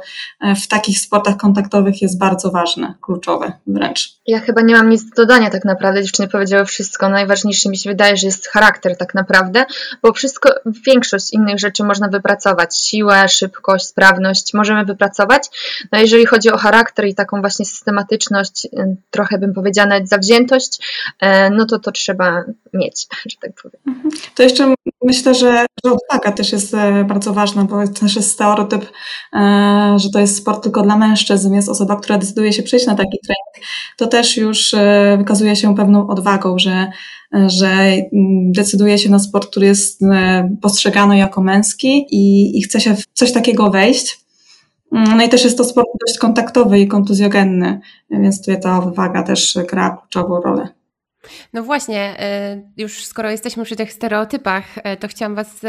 w 0.63 0.67
takich 0.67 0.99
sportach 0.99 1.37
kontaktowych 1.37 2.01
jest 2.01 2.19
bardzo 2.19 2.51
ważne, 2.51 2.93
kluczowe 3.01 3.53
wręcz. 3.67 4.17
Ja 4.27 4.39
chyba 4.39 4.61
nie 4.61 4.75
mam 4.75 4.89
nic 4.89 5.09
do 5.09 5.25
dodania 5.25 5.49
tak 5.49 5.65
naprawdę, 5.65 6.03
dziewczyny 6.03 6.27
powiedziały 6.27 6.65
wszystko. 6.65 7.09
Najważniejsze 7.09 7.36
mi 7.45 7.77
się 7.77 7.89
wydaje, 7.89 8.17
że 8.17 8.27
jest 8.27 8.47
charakter 8.47 8.97
tak 8.97 9.13
naprawdę, 9.13 9.65
bo 10.01 10.13
wszystko, 10.13 10.49
większość 10.87 11.33
innych 11.33 11.59
rzeczy 11.59 11.83
można 11.83 12.07
wypracować. 12.07 12.79
Siłę, 12.79 13.29
szybkość, 13.29 13.85
sprawność 13.85 14.53
możemy 14.53 14.85
wypracować. 14.85 15.43
No 15.91 15.99
jeżeli 15.99 16.25
chodzi 16.25 16.51
o 16.51 16.57
charakter 16.57 17.07
i 17.07 17.15
taką 17.15 17.41
właśnie 17.41 17.65
systematyczność, 17.65 18.65
y, 18.65 18.95
trochę 19.11 19.37
bym 19.37 19.53
powiedziała 19.53 19.87
nawet 19.87 20.09
zawziętość, 20.09 20.79
y, 21.23 21.27
no 21.51 21.65
to 21.65 21.79
to 21.79 21.91
trzeba 21.91 22.43
mieć, 22.73 23.07
że 23.25 23.37
tak 23.41 23.51
powiem. 23.61 23.81
Mhm. 23.87 24.11
To 24.35 24.43
jeszcze 24.43 24.73
myślę, 25.03 25.35
że, 25.35 25.65
że 25.85 25.91
odwaga 25.91 26.31
też 26.31 26.51
jest 26.51 26.73
e, 26.73 27.03
bardzo 27.03 27.33
ważna, 27.33 27.63
bo 27.63 27.87
też 27.87 28.15
jest 28.15 28.31
stereotyp, 28.31 28.85
e, 29.33 29.95
że 29.99 30.09
to 30.09 30.19
jest 30.19 30.37
sport 30.37 30.63
tylko 30.63 30.81
dla 30.81 30.97
mężczyzn, 30.97 31.53
jest 31.53 31.69
osoba, 31.69 31.95
która 31.95 32.17
decyduje 32.17 32.53
się 32.53 32.63
przyjść 32.63 32.85
na 32.85 32.95
taki 32.95 33.19
trening, 33.19 33.67
to 33.97 34.07
też 34.07 34.37
już 34.37 34.73
e, 34.73 35.15
wykazuje 35.17 35.55
się 35.55 35.75
pewną 35.75 36.07
odwagą, 36.07 36.59
że, 36.59 36.91
że 37.47 37.93
decyduje 38.55 38.97
się 38.97 39.09
na 39.09 39.19
sport, 39.19 39.49
który 39.49 39.65
jest 39.65 40.01
postrzegany 40.61 41.17
jako 41.17 41.41
męski 41.41 42.05
i, 42.11 42.57
i 42.57 42.61
chce 42.61 42.81
się 42.81 42.95
w 42.95 43.05
coś 43.13 43.31
takiego 43.31 43.69
wejść. 43.69 44.19
No 44.91 45.25
i 45.25 45.29
też 45.29 45.43
jest 45.43 45.57
to 45.57 45.63
sport 45.63 45.87
dość 46.07 46.19
kontaktowy 46.19 46.79
i 46.79 46.87
kontuzjogenny, 46.87 47.79
więc 48.09 48.39
tutaj 48.39 48.61
ta 48.61 48.79
odwaga 48.83 49.23
też 49.23 49.57
gra 49.69 49.97
kluczową 49.97 50.41
rolę. 50.41 50.67
No 51.53 51.63
właśnie, 51.63 52.15
już 52.77 53.05
skoro 53.05 53.31
jesteśmy 53.31 53.63
przy 53.63 53.75
tych 53.75 53.93
stereotypach, 53.93 54.65
to 54.99 55.07
chciałam 55.07 55.35
Was 55.35 55.59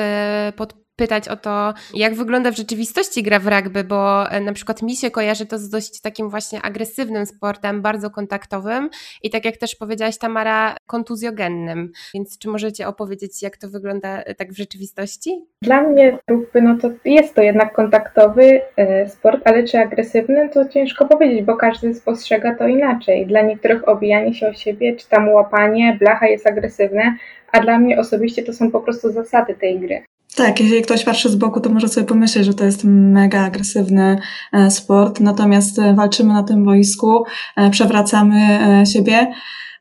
pod 0.56 0.87
pytać 0.98 1.28
o 1.28 1.36
to, 1.36 1.74
jak 1.94 2.14
wygląda 2.14 2.50
w 2.50 2.56
rzeczywistości 2.56 3.22
gra 3.22 3.38
w 3.38 3.46
rugby, 3.46 3.84
bo 3.84 4.30
e, 4.30 4.40
na 4.40 4.52
przykład 4.52 4.82
mi 4.82 4.96
się 4.96 5.10
kojarzy 5.10 5.46
to 5.46 5.58
z 5.58 5.70
dość 5.70 6.00
takim 6.00 6.30
właśnie 6.30 6.62
agresywnym 6.62 7.26
sportem, 7.26 7.82
bardzo 7.82 8.10
kontaktowym 8.10 8.90
i 9.22 9.30
tak 9.30 9.44
jak 9.44 9.56
też 9.56 9.74
powiedziałaś 9.74 10.18
Tamara, 10.18 10.76
kontuzjogennym. 10.86 11.92
Więc 12.14 12.38
czy 12.38 12.48
możecie 12.48 12.88
opowiedzieć, 12.88 13.42
jak 13.42 13.56
to 13.56 13.68
wygląda 13.68 14.22
e, 14.22 14.34
tak 14.34 14.52
w 14.52 14.56
rzeczywistości? 14.56 15.44
Dla 15.62 15.82
mnie 15.82 16.18
rugby, 16.30 16.62
no 16.62 16.76
to 16.78 16.90
jest 17.04 17.34
to 17.34 17.42
jednak 17.42 17.74
kontaktowy 17.74 18.60
e, 18.76 19.08
sport, 19.08 19.40
ale 19.44 19.64
czy 19.64 19.78
agresywny, 19.78 20.48
to 20.48 20.68
ciężko 20.68 21.06
powiedzieć, 21.06 21.42
bo 21.42 21.56
każdy 21.56 21.94
spostrzega 21.94 22.54
to 22.54 22.66
inaczej. 22.66 23.26
Dla 23.26 23.42
niektórych 23.42 23.88
obijanie 23.88 24.34
się 24.34 24.48
o 24.48 24.54
siebie, 24.54 24.96
czy 24.96 25.08
tam 25.08 25.28
łapanie, 25.28 25.96
blacha 26.00 26.26
jest 26.26 26.46
agresywne, 26.46 27.16
a 27.52 27.60
dla 27.60 27.78
mnie 27.78 28.00
osobiście 28.00 28.42
to 28.42 28.52
są 28.52 28.70
po 28.70 28.80
prostu 28.80 29.12
zasady 29.12 29.54
tej 29.54 29.80
gry. 29.80 30.02
Tak, 30.38 30.60
jeżeli 30.60 30.82
ktoś 30.82 31.04
patrzy 31.04 31.28
z 31.30 31.36
boku, 31.36 31.60
to 31.60 31.70
może 31.70 31.88
sobie 31.88 32.06
pomyśleć, 32.06 32.46
że 32.46 32.54
to 32.54 32.64
jest 32.64 32.84
mega 32.84 33.40
agresywny 33.44 34.18
e, 34.52 34.70
sport, 34.70 35.20
natomiast 35.20 35.78
e, 35.78 35.94
walczymy 35.94 36.32
na 36.32 36.42
tym 36.42 36.64
boisku, 36.64 37.24
e, 37.56 37.70
przewracamy 37.70 38.58
siebie. 38.92 39.32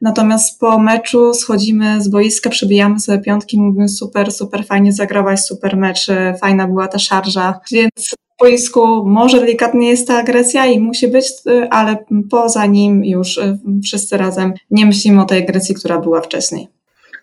Natomiast 0.02 0.60
po 0.60 0.80
meczu 0.80 1.34
schodzimy 1.34 2.02
z 2.02 2.08
boiska, 2.10 2.50
przebijamy 2.50 3.00
sobie 3.00 3.20
piątki, 3.20 3.60
mówimy 3.60 3.90
super, 3.90 4.32
super 4.32 4.66
fajnie 4.66 4.94
zagrałaś, 4.94 5.40
super 5.40 5.78
mecz, 5.78 6.08
fajna 6.42 6.68
była 6.68 6.88
ta 6.88 7.00
szarża. 7.00 7.60
Więc 7.72 8.16
w 8.36 8.40
boisku 8.40 9.06
może 9.06 9.40
delikatnie 9.40 9.90
jest 9.90 10.08
ta 10.08 10.18
agresja 10.18 10.66
i 10.66 10.80
musi 10.80 11.08
być, 11.08 11.26
ale 11.70 12.06
poza 12.30 12.66
nim 12.66 13.06
już 13.06 13.40
wszyscy 13.84 14.18
razem 14.18 14.54
nie 14.72 14.86
myślimy 14.86 15.22
o 15.22 15.26
tej 15.26 15.44
agresji, 15.44 15.76
która 15.76 16.00
była 16.00 16.22
wcześniej. 16.22 16.77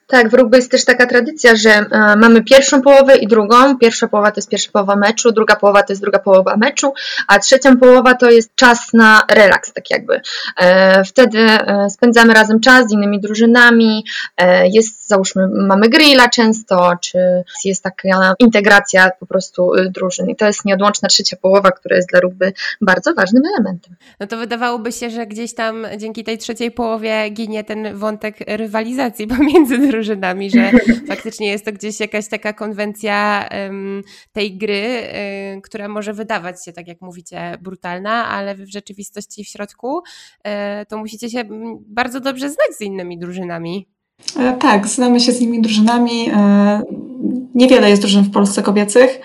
Tak, 0.06 0.28
w 0.28 0.34
rugby 0.34 0.56
jest 0.56 0.70
też 0.70 0.84
taka 0.84 1.06
tradycja, 1.06 1.56
że 1.56 1.70
e, 1.70 2.16
mamy 2.16 2.44
pierwszą 2.44 2.82
połowę 2.82 3.16
i 3.16 3.26
drugą. 3.26 3.78
Pierwsza 3.78 4.08
połowa 4.08 4.30
to 4.30 4.38
jest 4.38 4.48
pierwsza 4.48 4.70
połowa 4.72 4.96
meczu, 4.96 5.32
druga 5.32 5.56
połowa 5.56 5.82
to 5.82 5.92
jest 5.92 6.02
druga 6.02 6.18
połowa 6.18 6.56
meczu, 6.56 6.92
a 7.28 7.38
trzecia 7.38 7.76
połowa 7.76 8.14
to 8.14 8.30
jest 8.30 8.54
czas 8.54 8.92
na 8.92 9.22
relaks, 9.30 9.72
tak 9.72 9.90
jakby. 9.90 10.20
E, 10.56 11.04
wtedy 11.04 11.38
e, 11.38 11.90
spędzamy 11.90 12.34
razem 12.34 12.60
czas 12.60 12.88
z 12.88 12.92
innymi 12.92 13.20
drużynami, 13.20 14.04
jest, 14.72 15.03
załóżmy, 15.06 15.48
mamy 15.48 15.88
grilla 15.88 16.28
często, 16.28 16.92
czy 17.00 17.18
jest 17.64 17.82
taka 17.82 18.34
integracja 18.38 19.10
po 19.20 19.26
prostu 19.26 19.70
drużyn 19.90 20.30
i 20.30 20.36
to 20.36 20.46
jest 20.46 20.64
nieodłączna 20.64 21.08
trzecia 21.08 21.36
połowa, 21.36 21.70
która 21.70 21.96
jest 21.96 22.08
dla 22.08 22.20
rugby 22.20 22.52
bardzo 22.80 23.14
ważnym 23.14 23.42
elementem. 23.54 23.96
No 24.20 24.26
to 24.26 24.36
wydawałoby 24.36 24.92
się, 24.92 25.10
że 25.10 25.26
gdzieś 25.26 25.54
tam 25.54 25.86
dzięki 25.98 26.24
tej 26.24 26.38
trzeciej 26.38 26.70
połowie 26.70 27.30
ginie 27.30 27.64
ten 27.64 27.96
wątek 27.96 28.36
rywalizacji 28.46 29.26
pomiędzy 29.36 29.78
drużynami 29.78 30.44
że 30.50 30.70
faktycznie 31.08 31.48
jest 31.48 31.64
to 31.64 31.72
gdzieś 31.72 32.00
jakaś 32.00 32.28
taka 32.28 32.52
konwencja 32.52 33.48
um, 33.50 34.02
tej 34.32 34.58
gry, 34.58 35.02
um, 35.52 35.62
która 35.62 35.88
może 35.88 36.12
wydawać 36.12 36.64
się, 36.64 36.72
tak 36.72 36.88
jak 36.88 37.00
mówicie, 37.00 37.58
brutalna, 37.60 38.28
ale 38.28 38.54
w 38.54 38.72
rzeczywistości 38.72 39.44
w 39.44 39.48
środku 39.48 39.94
um, 39.94 40.04
to 40.88 40.98
musicie 40.98 41.30
się 41.30 41.44
bardzo 41.86 42.20
dobrze 42.20 42.50
znać 42.50 42.76
z 42.78 42.80
innymi 42.80 43.18
drużynami. 43.18 43.93
E, 44.38 44.52
tak, 44.52 44.86
znamy 44.86 45.20
się 45.20 45.32
z 45.32 45.40
innymi 45.40 45.62
drużynami. 45.62 46.30
E, 46.30 46.82
niewiele 47.54 47.90
jest 47.90 48.02
drużyn 48.02 48.24
w 48.24 48.30
Polsce 48.30 48.62
kobiecych. 48.62 49.20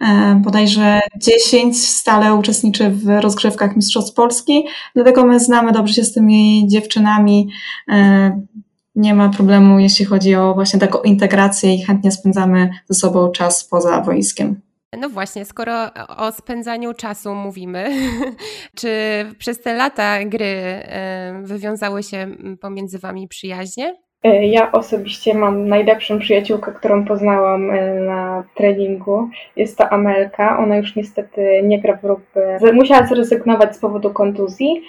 E, 0.00 0.40
bodajże 0.44 1.00
10 1.16 1.86
stale 1.86 2.34
uczestniczy 2.34 2.90
w 2.90 3.20
rozgrzewkach 3.20 3.76
Mistrzostw 3.76 4.14
Polski, 4.14 4.64
dlatego 4.94 5.26
my 5.26 5.40
znamy 5.40 5.72
dobrze 5.72 5.94
się 5.94 6.04
z 6.04 6.12
tymi 6.12 6.64
dziewczynami 6.68 7.48
nie 8.94 9.14
ma 9.14 9.28
problemu, 9.28 9.78
jeśli 9.78 10.04
chodzi 10.04 10.34
o 10.34 10.54
właśnie 10.54 10.80
taką 10.80 11.02
integrację 11.02 11.74
i 11.74 11.82
chętnie 11.82 12.12
spędzamy 12.12 12.70
ze 12.88 12.94
sobą 12.94 13.30
czas 13.30 13.64
poza 13.64 14.00
wojskiem. 14.00 14.60
No 14.98 15.08
właśnie, 15.08 15.44
skoro 15.44 15.94
o 16.16 16.32
spędzaniu 16.32 16.94
czasu 16.94 17.34
mówimy, 17.34 17.90
czy 18.78 18.88
przez 19.38 19.62
te 19.62 19.74
lata 19.74 20.24
gry 20.24 20.82
wywiązały 21.42 22.02
się 22.02 22.36
pomiędzy 22.60 22.98
Wami 22.98 23.28
przyjaźnie? 23.28 24.03
E, 24.24 24.46
ja 24.46 24.72
osobiście 24.72 25.34
mam 25.34 25.68
najlepszą 25.68 26.18
przyjaciółkę, 26.18 26.72
którą 26.72 27.04
poznałam 27.04 27.70
e, 27.70 27.94
na 27.94 28.44
treningu. 28.54 29.28
Jest 29.56 29.78
to 29.78 29.92
Amelka. 29.92 30.58
Ona 30.58 30.76
już 30.76 30.96
niestety 30.96 31.60
nie 31.64 31.80
gra 31.80 31.96
w 31.96 32.04
rugby. 32.04 32.72
Musiała 32.72 33.06
zrezygnować 33.06 33.76
z 33.76 33.78
powodu 33.78 34.10
kontuzji, 34.10 34.82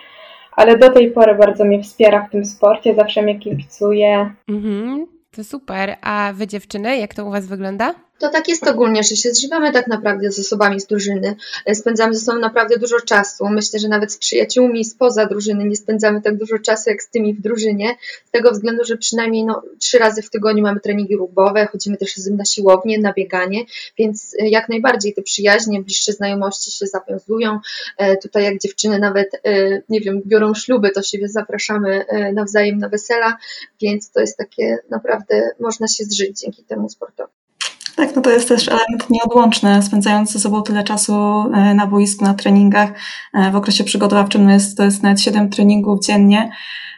ale 0.51 0.77
do 0.77 0.89
tej 0.89 1.11
pory 1.11 1.35
bardzo 1.35 1.65
mnie 1.65 1.83
wspiera 1.83 2.25
w 2.27 2.31
tym 2.31 2.45
sporcie, 2.45 2.95
zawsze 2.95 3.21
mnie 3.21 3.39
kibicuje. 3.39 4.31
Mhm, 4.49 5.05
to 5.31 5.43
super. 5.43 5.95
A 6.01 6.31
wy 6.35 6.47
dziewczyny, 6.47 6.97
jak 6.97 7.13
to 7.13 7.25
u 7.25 7.31
Was 7.31 7.47
wygląda? 7.47 7.93
To 8.19 8.29
tak 8.29 8.47
jest 8.47 8.67
ogólnie, 8.67 9.03
że 9.03 9.15
się 9.15 9.33
zżywamy 9.33 9.73
tak 9.73 9.87
naprawdę 9.87 10.31
z 10.31 10.39
osobami 10.39 10.79
z 10.79 10.85
drużyny. 10.85 11.35
Spędzamy 11.73 12.13
ze 12.13 12.19
sobą 12.19 12.39
naprawdę 12.39 12.77
dużo 12.77 12.99
czasu. 12.99 13.47
Myślę, 13.49 13.79
że 13.79 13.87
nawet 13.87 14.13
z 14.13 14.17
przyjaciółmi 14.17 14.85
spoza 14.85 15.25
drużyny 15.25 15.65
nie 15.65 15.75
spędzamy 15.75 16.21
tak 16.21 16.37
dużo 16.37 16.59
czasu 16.59 16.89
jak 16.89 17.03
z 17.03 17.09
tymi 17.09 17.33
w 17.33 17.41
drużynie. 17.41 17.95
Z 18.25 18.31
tego 18.31 18.51
względu, 18.51 18.85
że 18.85 18.97
przynajmniej 18.97 19.45
no, 19.45 19.63
trzy 19.79 19.99
razy 19.99 20.21
w 20.21 20.29
tygodniu 20.29 20.63
mamy 20.63 20.79
treningi 20.79 21.15
rugbowe, 21.15 21.65
chodzimy 21.65 21.97
też 21.97 22.17
razem 22.17 22.37
na 22.37 22.45
siłownię, 22.45 22.99
na 22.99 23.13
bieganie, 23.13 23.65
więc 23.97 24.35
e, 24.39 24.49
jak 24.49 24.69
najbardziej 24.69 25.13
te 25.13 25.21
przyjaźnie, 25.21 25.81
bliższe 25.81 26.11
znajomości 26.13 26.71
się 26.71 26.85
zawiązują. 26.87 27.59
E, 27.97 28.17
tutaj 28.17 28.43
jak 28.43 28.59
dziewczyny 28.59 28.99
nawet, 28.99 29.29
e, 29.43 29.81
nie 29.89 30.01
wiem, 30.01 30.21
biorą 30.25 30.53
śluby, 30.53 30.89
to 30.89 31.03
siebie 31.03 31.27
zapraszamy 31.27 32.05
nawzajem 32.33 32.77
na 32.77 32.89
wesela, 32.89 33.37
więc 33.81 34.11
to 34.11 34.19
jest 34.19 34.37
takie 34.37 34.77
naprawdę, 34.89 35.49
można 35.59 35.87
się 35.87 36.03
zżyć 36.03 36.39
dzięki 36.39 36.63
temu 36.63 36.89
sportowi. 36.89 37.44
Tak, 37.95 38.15
no 38.15 38.21
to 38.21 38.29
jest 38.29 38.47
też 38.47 38.67
element 38.67 39.09
nieodłączny, 39.09 39.83
spędzając 39.83 40.31
ze 40.31 40.39
sobą 40.39 40.63
tyle 40.63 40.83
czasu 40.83 41.13
e, 41.13 41.73
na 41.73 41.87
boisku, 41.87 42.25
na 42.25 42.33
treningach. 42.33 42.89
E, 43.33 43.51
w 43.51 43.55
okresie 43.55 43.83
przygotowawczym 43.83 44.49
jest, 44.49 44.77
to 44.77 44.83
jest 44.83 45.03
nawet 45.03 45.21
7 45.21 45.49
treningów 45.49 45.99
dziennie. 45.99 46.51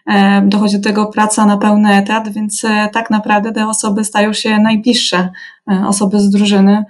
E, 0.05 0.41
dochodzi 0.41 0.77
do 0.77 0.83
tego 0.83 1.05
praca 1.05 1.45
na 1.45 1.57
pełny 1.57 1.93
etat, 1.93 2.29
więc 2.29 2.65
tak 2.93 3.09
naprawdę 3.09 3.51
te 3.51 3.67
osoby 3.67 4.03
stają 4.03 4.33
się 4.33 4.59
najbliższe 4.59 5.29
osoby 5.87 6.19
z 6.19 6.29
drużyny. 6.29 6.83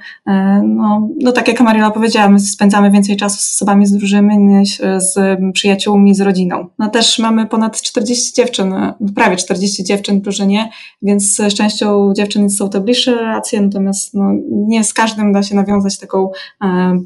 No, 0.64 1.10
no 1.22 1.32
tak 1.32 1.48
jak 1.48 1.62
Mariola 1.62 1.92
powiedziała, 1.92 2.30
my 2.30 2.40
spędzamy 2.40 2.92
więcej 2.92 3.18
czasu 3.18 3.38
z 3.40 3.54
osobami 3.54 3.86
z 3.86 3.92
drużyny 3.92 4.38
niż 4.38 4.78
z 4.98 5.40
przyjaciółmi, 5.54 6.16
z 6.16 6.22
rodziną. 6.22 6.68
No 6.80 6.90
też 6.90 7.20
mamy 7.20 7.46
ponad 7.46 7.82
40 7.82 8.34
dziewczyn, 8.34 8.76
prawie 9.16 9.36
40 9.36 9.84
dziewczyn 9.84 10.20
w 10.20 10.22
drużynie, 10.22 10.70
więc 11.02 11.36
z 11.36 11.54
częścią 11.54 12.14
dziewczyn 12.16 12.50
są 12.50 12.70
to 12.70 12.82
bliższe 12.82 13.16
relacje, 13.16 13.62
natomiast 13.62 14.14
no, 14.14 14.32
nie 14.52 14.84
z 14.84 14.94
każdym 14.94 15.34
da 15.34 15.44
się 15.44 15.56
nawiązać 15.56 15.98
taką 15.98 16.32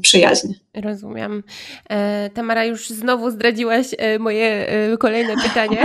przyjaźń. 0.02 0.48
Rozumiem. 0.74 1.42
E, 1.90 2.30
Tamara, 2.34 2.64
już 2.64 2.88
znowu 2.88 3.30
zdradziłaś 3.30 3.86
e, 3.98 4.18
moje 4.18 4.68
e, 4.68 4.96
kolejne 4.96 5.34
pytanie. 5.42 5.84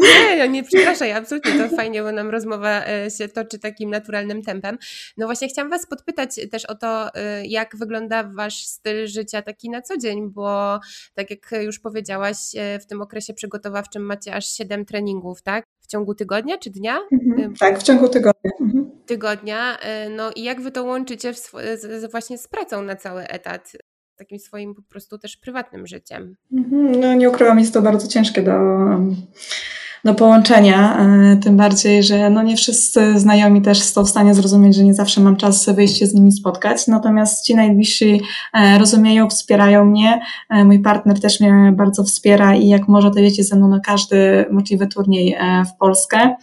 nie, 0.00 0.36
no 0.38 0.46
nie 0.46 0.62
przepraszaj, 0.62 1.12
absolutnie 1.12 1.52
to 1.52 1.76
fajnie, 1.76 2.02
bo 2.02 2.12
nam 2.12 2.30
rozmowa 2.30 2.82
się 3.18 3.28
toczy 3.28 3.58
takim 3.58 3.90
naturalnym 3.90 4.15
tempem. 4.44 4.78
No 5.16 5.26
właśnie 5.26 5.48
chciałam 5.48 5.70
Was 5.70 5.86
podpytać 5.86 6.40
też 6.50 6.64
o 6.64 6.74
to, 6.74 7.08
jak 7.44 7.76
wygląda 7.76 8.24
Wasz 8.24 8.66
styl 8.66 9.06
życia 9.06 9.42
taki 9.42 9.70
na 9.70 9.82
co 9.82 9.96
dzień, 9.96 10.30
bo 10.30 10.80
tak 11.14 11.30
jak 11.30 11.50
już 11.62 11.78
powiedziałaś, 11.78 12.36
w 12.80 12.86
tym 12.86 13.02
okresie 13.02 13.34
przygotowawczym 13.34 14.02
macie 14.02 14.34
aż 14.34 14.46
7 14.46 14.84
treningów, 14.84 15.42
tak? 15.42 15.64
W 15.80 15.86
ciągu 15.86 16.14
tygodnia 16.14 16.58
czy 16.58 16.70
dnia? 16.70 16.98
Mhm, 17.12 17.54
tak, 17.54 17.78
w 17.78 17.82
ciągu 17.82 18.08
tygodnia. 18.08 18.50
Mhm. 18.60 18.90
Tygodnia. 19.06 19.78
No 20.16 20.30
i 20.36 20.42
jak 20.42 20.60
Wy 20.60 20.70
to 20.70 20.84
łączycie 20.84 21.34
z, 21.34 22.10
właśnie 22.10 22.38
z 22.38 22.48
pracą 22.48 22.82
na 22.82 22.96
cały 22.96 23.22
etat? 23.22 23.72
takim 24.18 24.38
swoim 24.38 24.74
po 24.74 24.82
prostu 24.82 25.18
też 25.18 25.36
prywatnym 25.36 25.86
życiem. 25.86 26.36
Mhm, 26.52 27.00
no 27.00 27.14
nie 27.14 27.30
ukrywam, 27.30 27.58
jest 27.58 27.74
to 27.74 27.82
bardzo 27.82 28.08
ciężkie 28.08 28.42
do, 28.42 28.52
do 30.06 30.14
połączenia, 30.14 30.98
e, 30.98 31.36
tym 31.36 31.56
bardziej, 31.56 32.02
że 32.02 32.30
no 32.30 32.42
nie 32.42 32.56
wszyscy 32.56 33.18
znajomi 33.18 33.62
też 33.62 33.82
są 33.82 34.04
w 34.04 34.08
stanie 34.08 34.34
zrozumieć, 34.34 34.76
że 34.76 34.84
nie 34.84 34.94
zawsze 34.94 35.20
mam 35.20 35.36
czas 35.36 35.70
wyjść 35.70 35.98
się 35.98 36.06
z 36.06 36.14
nimi 36.14 36.32
spotkać, 36.32 36.86
natomiast 36.86 37.44
ci 37.44 37.54
najbliżsi 37.54 38.20
e, 38.54 38.78
rozumieją, 38.78 39.28
wspierają 39.28 39.84
mnie, 39.84 40.20
e, 40.50 40.64
mój 40.64 40.78
partner 40.78 41.20
też 41.20 41.40
mnie 41.40 41.72
bardzo 41.76 42.04
wspiera 42.04 42.54
i 42.54 42.68
jak 42.68 42.88
może 42.88 43.10
to 43.10 43.18
jedzie 43.18 43.44
ze 43.44 43.56
mną 43.56 43.68
na 43.68 43.80
każdy 43.80 44.46
możliwy 44.50 44.86
turniej 44.86 45.36
w 45.66 45.78
Polskę, 45.78 46.36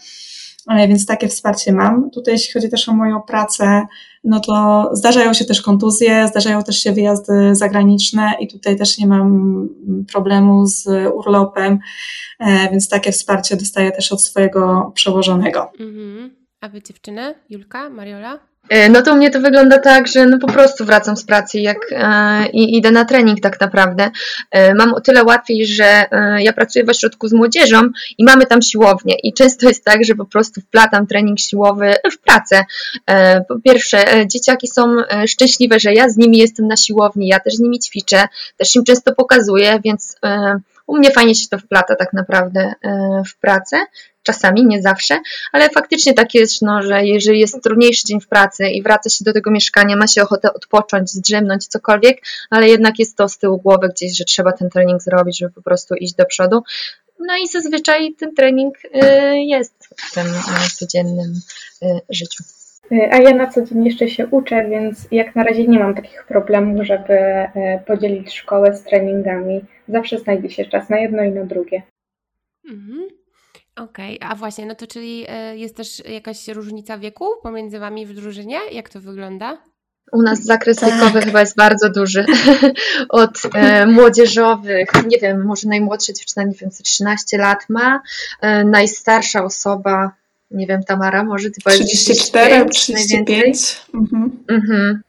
więc 0.70 1.05
takie 1.05 1.27
wsparcie 1.27 1.74
mam. 1.74 2.12
Tutaj 2.12 2.34
jeśli 2.34 2.53
chodzi 2.53 2.70
też 2.70 2.89
o 2.89 2.93
moją 2.93 3.22
pracę, 3.22 3.88
no 4.24 4.39
to 4.39 4.89
zdarzają 4.93 5.34
się 5.34 5.46
też 5.46 5.62
kontuzje, 5.62 6.27
zdarzają 6.27 6.63
też 6.63 6.84
się 6.84 6.91
wyjazdy 6.91 7.55
zagraniczne 7.55 8.32
i 8.39 8.48
tutaj 8.48 8.77
też 8.77 8.98
nie 8.98 9.08
mam 9.08 9.70
problemu 10.12 10.65
z 10.65 10.88
urlopem, 11.13 11.79
e, 12.39 12.70
więc 12.72 12.89
takie 12.89 13.12
wsparcie 13.12 13.55
dostaję 13.55 13.91
też 13.91 14.12
od 14.12 14.24
swojego 14.24 14.91
przełożonego. 14.96 15.72
Mhm. 15.79 16.36
A 16.62 16.70
wy 16.70 16.82
dziewczyny? 16.82 17.36
Julka, 17.50 17.89
Mariola? 17.89 18.52
E, 18.70 18.89
no 18.89 19.01
to 19.01 19.13
u 19.13 19.15
mnie 19.15 19.32
to 19.32 19.39
wygląda 19.39 19.79
tak, 19.79 20.08
że 20.08 20.25
no 20.25 20.39
po 20.39 20.48
prostu 20.48 20.86
wracam 20.86 21.17
z 21.17 21.24
pracy 21.25 21.60
jak, 21.60 21.77
e, 21.91 22.48
i 22.53 22.77
idę 22.77 22.91
na 22.91 23.05
trening 23.05 23.39
tak 23.39 23.62
naprawdę. 23.62 24.12
E, 24.51 24.74
mam 24.74 24.93
o 24.93 25.01
tyle 25.01 25.24
łatwiej, 25.24 25.65
że 25.65 26.05
e, 26.12 26.43
ja 26.43 26.53
pracuję 26.53 26.86
w 26.86 26.89
ośrodku 26.89 27.27
z 27.27 27.34
młodzieżą 27.34 27.89
i 28.17 28.24
mamy 28.24 28.46
tam 28.46 28.62
siłownię 28.62 29.15
i 29.24 29.34
często 29.34 29.67
jest 29.67 29.86
tak, 29.86 30.05
że 30.05 30.15
po 30.15 30.25
prostu 30.25 30.62
wplatam 30.62 31.08
trening 31.08 31.39
siłowy 31.39 31.96
w 32.12 32.17
pracę. 32.17 32.65
E, 33.08 33.41
po 33.41 33.60
pierwsze, 33.60 34.13
e, 34.13 34.27
dzieciaki 34.27 34.67
są 34.67 34.96
szczęśliwe, 35.27 35.79
że 35.79 35.93
ja 35.93 36.10
z 36.10 36.17
nimi 36.17 36.38
jestem 36.38 36.67
na 36.67 36.77
siłowni, 36.77 37.27
ja 37.27 37.39
też 37.39 37.53
z 37.53 37.60
nimi 37.60 37.79
ćwiczę, 37.79 38.27
też 38.58 38.75
im 38.75 38.84
często 38.84 39.15
pokazuję, 39.15 39.79
więc 39.86 40.15
u 40.93 40.97
mnie 40.97 41.12
fajnie 41.12 41.35
się 41.35 41.47
to 41.50 41.57
wplata 41.57 41.95
tak 41.95 42.13
naprawdę 42.13 42.73
w 43.27 43.39
pracę 43.39 43.77
czasami, 44.23 44.65
nie 44.65 44.81
zawsze, 44.81 45.19
ale 45.51 45.69
faktycznie 45.69 46.13
tak 46.13 46.33
jest, 46.33 46.62
no, 46.62 46.83
że 46.83 47.05
jeżeli 47.05 47.39
jest 47.39 47.63
trudniejszy 47.63 48.03
dzień 48.05 48.21
w 48.21 48.27
pracy 48.27 48.67
i 48.67 48.83
wraca 48.83 49.09
się 49.09 49.25
do 49.25 49.33
tego 49.33 49.51
mieszkania, 49.51 49.95
ma 49.95 50.07
się 50.07 50.23
ochotę 50.23 50.53
odpocząć, 50.53 51.09
zdrzemnąć, 51.09 51.67
cokolwiek, 51.67 52.21
ale 52.50 52.69
jednak 52.69 53.00
jest 53.00 53.17
to 53.17 53.29
z 53.29 53.38
tyłu 53.38 53.57
głowy 53.57 53.89
gdzieś, 53.89 54.17
że 54.17 54.23
trzeba 54.25 54.51
ten 54.51 54.69
trening 54.69 55.01
zrobić, 55.01 55.39
żeby 55.39 55.53
po 55.53 55.62
prostu 55.62 55.95
iść 55.95 56.13
do 56.13 56.25
przodu. 56.25 56.63
No 57.19 57.38
i 57.38 57.47
zazwyczaj 57.47 58.13
ten 58.19 58.35
trening 58.35 58.75
y, 58.85 58.89
jest 59.38 59.73
w 59.97 60.13
tym 60.13 60.27
y, 60.27 60.75
codziennym 60.75 61.41
życiu. 62.09 62.43
A 62.91 63.17
ja 63.17 63.35
na 63.35 63.47
co 63.47 63.61
dzień 63.65 63.85
jeszcze 63.85 64.07
się 64.09 64.27
uczę, 64.27 64.69
więc 64.69 65.07
jak 65.11 65.35
na 65.35 65.43
razie 65.43 65.67
nie 65.67 65.79
mam 65.79 65.95
takich 65.95 66.25
problemów, 66.27 66.85
żeby 66.85 67.17
podzielić 67.85 68.33
szkołę 68.33 68.75
z 68.75 68.83
treningami. 68.83 69.61
Zawsze 69.87 70.19
znajdzie 70.19 70.49
się 70.49 70.65
czas 70.65 70.89
na 70.89 70.97
jedno 70.97 71.23
i 71.23 71.31
na 71.31 71.45
drugie. 71.45 71.81
Mhm. 72.69 73.07
Okej, 73.75 74.19
a 74.21 74.35
właśnie, 74.35 74.65
no 74.65 74.75
to 74.75 74.87
czyli 74.87 75.25
e, 75.29 75.57
jest 75.57 75.77
też 75.77 76.07
jakaś 76.09 76.47
różnica 76.47 76.97
wieku 76.97 77.25
pomiędzy 77.43 77.79
Wami 77.79 78.05
w 78.05 78.13
drużynie? 78.13 78.57
Jak 78.71 78.89
to 78.89 79.01
wygląda? 79.01 79.57
U 80.11 80.21
nas 80.21 80.43
zakres 80.43 80.77
tak. 80.77 80.93
wiekowy 80.93 81.21
chyba 81.21 81.39
jest 81.39 81.55
bardzo 81.55 81.89
duży. 81.89 82.25
Od 83.09 83.41
e, 83.53 83.85
młodzieżowych, 83.85 84.89
nie 85.07 85.17
wiem, 85.17 85.45
może 85.45 85.67
najmłodsza 85.67 86.13
dziewczyna, 86.13 86.43
nie 86.43 86.53
wiem, 86.53 86.69
13 86.83 87.37
lat 87.37 87.69
ma, 87.69 88.01
e, 88.41 88.63
najstarsza 88.63 89.43
osoba, 89.43 90.11
nie 90.53 90.67
wiem, 90.67 90.83
Tamara, 90.83 91.24
może 91.24 91.50
ty 91.50 91.62
powiesz 91.62 91.79
34, 91.79 92.65
35. 92.65 93.81
Mhm. 93.93 94.31
Mhm. 94.48 95.01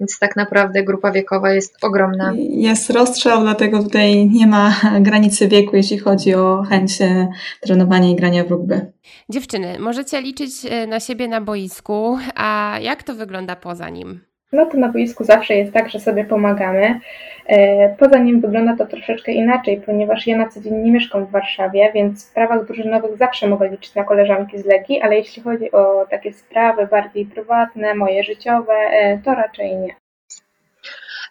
Więc 0.00 0.18
tak 0.18 0.36
naprawdę 0.36 0.84
grupa 0.84 1.12
wiekowa 1.12 1.52
jest 1.52 1.84
ogromna. 1.84 2.32
Jest 2.38 2.90
rozstrzał, 2.90 3.40
dlatego 3.40 3.82
tutaj 3.82 4.28
nie 4.28 4.46
ma 4.46 4.80
granicy 5.00 5.48
wieku, 5.48 5.76
jeśli 5.76 5.98
chodzi 5.98 6.34
o 6.34 6.62
chęć 6.62 7.02
e, 7.02 7.28
trenowania 7.60 8.10
i 8.10 8.16
grania 8.16 8.44
w 8.44 8.50
rugby. 8.50 8.92
Dziewczyny, 9.28 9.78
możecie 9.78 10.20
liczyć 10.20 10.50
e, 10.64 10.86
na 10.86 11.00
siebie 11.00 11.28
na 11.28 11.40
boisku, 11.40 12.18
a 12.34 12.78
jak 12.82 13.02
to 13.02 13.14
wygląda 13.14 13.56
poza 13.56 13.90
nim? 13.90 14.20
No 14.52 14.66
to 14.66 14.76
na 14.78 14.88
boisku 14.88 15.24
zawsze 15.24 15.54
jest 15.54 15.72
tak, 15.72 15.90
że 15.90 16.00
sobie 16.00 16.24
pomagamy. 16.24 17.00
E, 17.46 17.88
poza 17.96 18.18
nim 18.18 18.40
wygląda 18.40 18.76
to 18.76 18.86
troszeczkę 18.86 19.32
inaczej, 19.32 19.80
ponieważ 19.86 20.26
ja 20.26 20.36
na 20.36 20.48
co 20.48 20.60
dzień 20.60 20.74
nie 20.74 20.92
mieszkam 20.92 21.26
w 21.26 21.30
Warszawie, 21.30 21.90
więc 21.94 22.24
w 22.24 22.28
sprawach 22.28 22.66
drużynowych 22.66 23.16
zawsze 23.16 23.48
mogę 23.48 23.68
liczyć 23.68 23.94
na 23.94 24.04
koleżanki 24.04 24.58
z 24.58 24.66
Legii, 24.66 25.00
ale 25.00 25.16
jeśli 25.16 25.42
chodzi 25.42 25.72
o 25.72 26.06
takie 26.10 26.32
sprawy 26.32 26.86
bardziej 26.86 27.26
prywatne, 27.26 27.94
moje 27.94 28.24
życiowe, 28.24 28.74
e, 28.74 29.18
to 29.24 29.34
raczej 29.34 29.76
nie. 29.76 30.05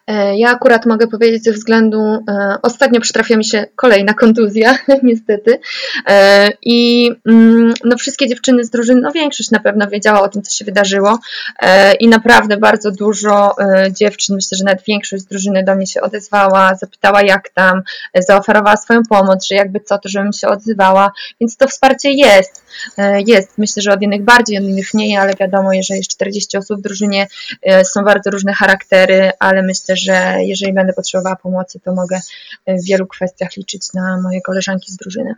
E, 0.06 0.38
ja 0.38 0.50
akurat 0.50 0.86
mogę 0.86 1.06
powiedzieć 1.06 1.44
ze 1.44 1.52
względu, 1.52 2.00
e, 2.00 2.58
ostatnio 2.62 3.00
przytrafia 3.00 3.36
mi 3.36 3.44
się 3.44 3.66
kolejna 3.76 4.14
kontuzja, 4.14 4.78
niestety. 5.02 5.58
E, 6.06 6.48
I 6.62 7.10
mm, 7.26 7.74
no, 7.84 7.96
wszystkie 7.96 8.28
dziewczyny 8.28 8.64
z 8.64 8.70
drużyny, 8.70 9.00
no 9.00 9.12
większość 9.12 9.50
na 9.50 9.60
pewno 9.60 9.88
wiedziała 9.88 10.22
o 10.22 10.28
tym, 10.28 10.42
co 10.42 10.50
się 10.50 10.64
wydarzyło. 10.64 11.18
I 12.00 12.08
naprawdę 12.08 12.56
bardzo 12.56 12.90
dużo 12.90 13.54
dziewczyn, 13.90 14.34
myślę, 14.34 14.58
że 14.58 14.64
nawet 14.64 14.84
większość 14.88 15.22
z 15.22 15.26
drużyny 15.26 15.64
do 15.64 15.74
mnie 15.74 15.86
się 15.86 16.00
odezwała, 16.00 16.74
zapytała 16.74 17.22
jak 17.22 17.48
tam, 17.48 17.82
zaoferowała 18.14 18.76
swoją 18.76 19.02
pomoc, 19.08 19.46
że 19.46 19.54
jakby 19.54 19.80
co, 19.80 19.98
to 19.98 20.08
żebym 20.08 20.32
się 20.32 20.48
odzywała. 20.48 21.12
Więc 21.40 21.56
to 21.56 21.68
wsparcie 21.68 22.10
jest. 22.10 22.65
Jest. 23.26 23.58
Myślę, 23.58 23.82
że 23.82 23.92
od 23.92 24.02
innych 24.02 24.24
bardziej, 24.24 24.58
od 24.58 24.64
innych 24.64 24.94
mniej, 24.94 25.16
ale 25.16 25.34
wiadomo, 25.40 25.72
jeżeli 25.72 25.98
jest 25.98 26.10
40 26.10 26.56
osób 26.56 26.78
w 26.78 26.82
drużynie, 26.82 27.26
są 27.84 28.04
bardzo 28.04 28.30
różne 28.30 28.52
charaktery, 28.52 29.30
ale 29.38 29.62
myślę, 29.62 29.96
że 29.96 30.36
jeżeli 30.40 30.72
będę 30.72 30.92
potrzebowała 30.92 31.36
pomocy, 31.36 31.80
to 31.80 31.94
mogę 31.94 32.20
w 32.66 32.84
wielu 32.84 33.06
kwestiach 33.06 33.56
liczyć 33.56 33.92
na 33.94 34.20
moje 34.22 34.40
koleżanki 34.40 34.92
z 34.92 34.96
drużyny. 34.96 35.34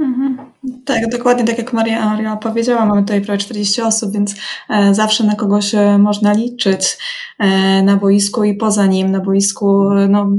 Mhm. 0.00 0.38
Tak, 0.84 1.08
dokładnie 1.08 1.44
tak 1.44 1.58
jak 1.58 1.72
Maria, 1.72 2.04
Maria 2.04 2.36
powiedziała, 2.36 2.86
mamy 2.86 3.00
tutaj 3.02 3.20
prawie 3.20 3.38
40 3.38 3.82
osób, 3.82 4.12
więc 4.12 4.34
e, 4.70 4.94
zawsze 4.94 5.24
na 5.24 5.34
kogoś 5.34 5.74
e, 5.74 5.98
można 5.98 6.32
liczyć 6.32 6.98
e, 7.38 7.82
na 7.82 7.96
boisku 7.96 8.44
i 8.44 8.54
poza 8.54 8.86
nim. 8.86 9.10
Na 9.10 9.20
boisku 9.20 9.90
no, 10.08 10.30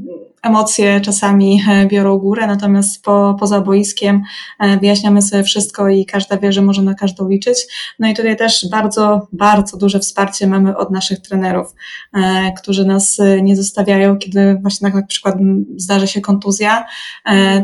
emocje 0.42 1.02
czasami 1.02 1.62
e, 1.70 1.86
biorą 1.86 2.18
górę, 2.18 2.48
natomiast 2.48 3.04
po, 3.04 3.36
poza 3.40 3.62
boiskiem 3.62 4.22
e, 4.60 4.78
wyjaśniamy 4.78 5.22
sobie 5.22 5.44
wszystko 5.44 5.90
i 5.90 6.06
każda 6.06 6.38
wie, 6.38 6.54
że 6.54 6.62
może 6.62 6.82
na 6.82 6.94
każdą 6.94 7.30
liczyć. 7.30 7.58
No 8.00 8.08
i 8.08 8.14
tutaj 8.14 8.38
też 8.38 8.68
bardzo, 8.72 9.28
bardzo 9.34 9.78
duże 9.78 10.00
wsparcie 10.00 10.48
mamy 10.48 10.78
od 10.78 10.92
naszych 10.92 11.20
trenerów, 11.20 11.76
e, 12.14 12.54
którzy 12.58 12.86
nas 12.86 13.18
nie 13.42 13.56
zostawiają, 13.56 14.18
kiedy 14.18 14.58
właśnie 14.62 14.90
na 14.90 15.04
przykład 15.04 15.36
zdarzy 15.76 16.08
się 16.08 16.22
kontuzja, 16.22 16.86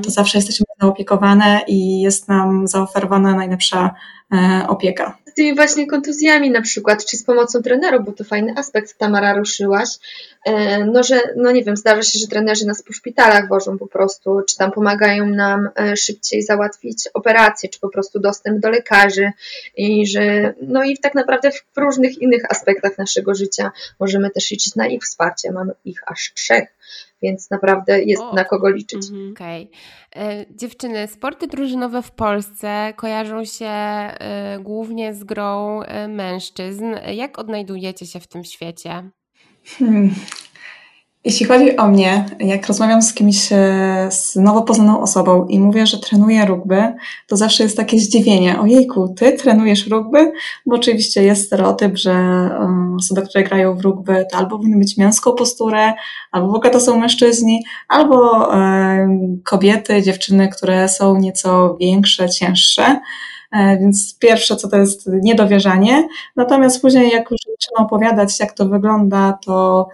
to 0.04 0.12
zawsze 0.12 0.38
jesteśmy 0.38 0.66
zaopiekowane 0.82 1.62
i 1.68 2.02
jest 2.02 2.28
nam 2.28 2.68
zaoferowana 2.68 3.36
najlepsza 3.36 3.96
opieka. 4.68 5.18
Tymi 5.36 5.56
właśnie 5.56 5.88
kontuzjami 5.88 6.52
na 6.52 6.62
przykład, 6.62 7.06
czy 7.06 7.18
z 7.18 7.24
pomocą 7.24 7.62
trenerów, 7.62 8.06
bo 8.06 8.12
to 8.12 8.24
fajny 8.24 8.54
aspekt 8.58 8.98
Tamara 8.98 9.34
ruszyłaś, 9.34 9.90
e, 10.46 10.86
no 10.86 11.04
że, 11.04 11.22
no 11.36 11.52
nie 11.52 11.64
wiem, 11.64 11.78
zdarza 11.78 12.04
się, 12.04 12.20
że 12.20 12.28
trenerzy 12.28 12.66
nas 12.66 12.84
po 12.84 12.94
szpitalach 12.94 13.48
wożą 13.48 13.78
po 13.78 13.88
prostu, 13.88 14.42
czy 14.50 14.58
tam 14.58 14.72
pomagają 14.72 15.26
nam 15.26 15.70
e, 15.80 15.98
szybciej 15.98 16.44
załatwić 16.44 17.10
operację, 17.14 17.70
czy 17.70 17.80
po 17.80 17.90
prostu 17.90 18.20
dostęp 18.20 18.60
do 18.60 18.70
lekarzy 18.70 19.32
i 19.78 20.08
że, 20.08 20.54
no 20.62 20.84
i 20.84 20.98
tak 20.98 21.16
naprawdę 21.16 21.52
w 21.52 21.78
różnych 21.78 22.22
innych 22.22 22.52
aspektach 22.52 22.98
naszego 22.98 23.36
życia 23.36 23.72
możemy 24.00 24.30
też 24.30 24.52
liczyć 24.52 24.76
na 24.76 24.88
ich 24.88 25.04
wsparcie, 25.04 25.52
mamy 25.52 25.74
ich 25.86 26.02
aż 26.06 26.34
trzech, 26.36 26.68
więc 27.26 27.52
naprawdę 27.52 28.04
jest 28.04 28.22
o. 28.22 28.34
na 28.34 28.44
kogo 28.44 28.70
liczyć. 28.70 29.06
Mhm. 29.10 29.32
Okej. 29.32 29.72
Okay. 30.12 30.46
Dziewczyny, 30.56 31.08
sporty 31.08 31.48
drużynowe 31.48 32.02
w 32.02 32.12
Polsce 32.12 32.94
kojarzą 32.96 33.46
się 33.46 33.72
y, 34.56 34.64
głównie 34.64 35.14
z 35.14 35.24
grą 35.24 35.82
y, 35.82 36.08
mężczyzn. 36.08 36.86
Jak 37.14 37.40
odnajdujecie 37.40 38.06
się 38.06 38.20
w 38.20 38.28
tym 38.28 38.44
świecie? 38.44 39.10
Hmm. 39.66 40.10
Jeśli 41.26 41.46
chodzi 41.46 41.78
o 41.78 41.88
mnie, 41.88 42.26
jak 42.40 42.68
rozmawiam 42.68 43.02
z 43.02 43.14
kimś, 43.14 43.52
e, 43.52 44.08
z 44.12 44.36
nowo 44.36 44.62
poznaną 44.62 45.02
osobą 45.02 45.46
i 45.46 45.60
mówię, 45.60 45.88
że 45.88 46.00
trenuję 46.00 46.46
rugby, 46.46 46.94
to 47.28 47.38
zawsze 47.38 47.64
jest 47.64 47.78
takie 47.78 48.00
zdziwienie. 48.00 48.60
Ojejku, 48.60 49.08
ty 49.18 49.32
trenujesz 49.32 49.88
rugby? 49.88 50.32
Bo 50.66 50.76
oczywiście 50.76 51.24
jest 51.24 51.46
stereotyp, 51.46 51.98
że 51.98 52.12
e, 52.12 52.96
osoby, 52.98 53.22
które 53.22 53.44
grają 53.44 53.76
w 53.76 53.82
rugby, 53.82 54.26
to 54.32 54.38
albo 54.38 54.58
powinny 54.58 54.78
mieć 54.78 54.98
męską 54.98 55.32
posturę, 55.32 55.94
albo 56.32 56.48
w 56.48 56.56
ogóle 56.56 56.72
to 56.72 56.80
są 56.80 57.00
mężczyźni, 57.00 57.64
albo 57.88 58.50
e, 58.56 59.08
kobiety, 59.44 60.02
dziewczyny, 60.02 60.50
które 60.50 60.90
są 60.90 61.18
nieco 61.18 61.78
większe, 61.80 62.30
cięższe. 62.30 63.00
E, 63.56 63.78
więc 63.78 64.18
pierwsze, 64.20 64.56
co 64.56 64.68
to 64.68 64.78
jest 64.78 65.10
niedowierzanie. 65.22 66.08
Natomiast 66.36 66.82
później, 66.82 67.10
jak 67.10 67.32
już 67.32 67.40
zaczynam 67.52 67.86
opowiadać, 67.86 68.40
jak 68.40 68.54
to 68.54 68.70
wygląda, 68.70 69.38
to, 69.46 69.88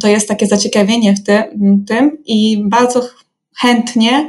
to 0.00 0.08
jest 0.08 0.28
takie 0.28 0.46
zaciekawienie 0.46 1.14
w 1.14 1.22
tym, 1.22 1.84
tym 1.88 2.18
i 2.26 2.64
bardzo 2.64 3.00
chętnie 3.56 4.28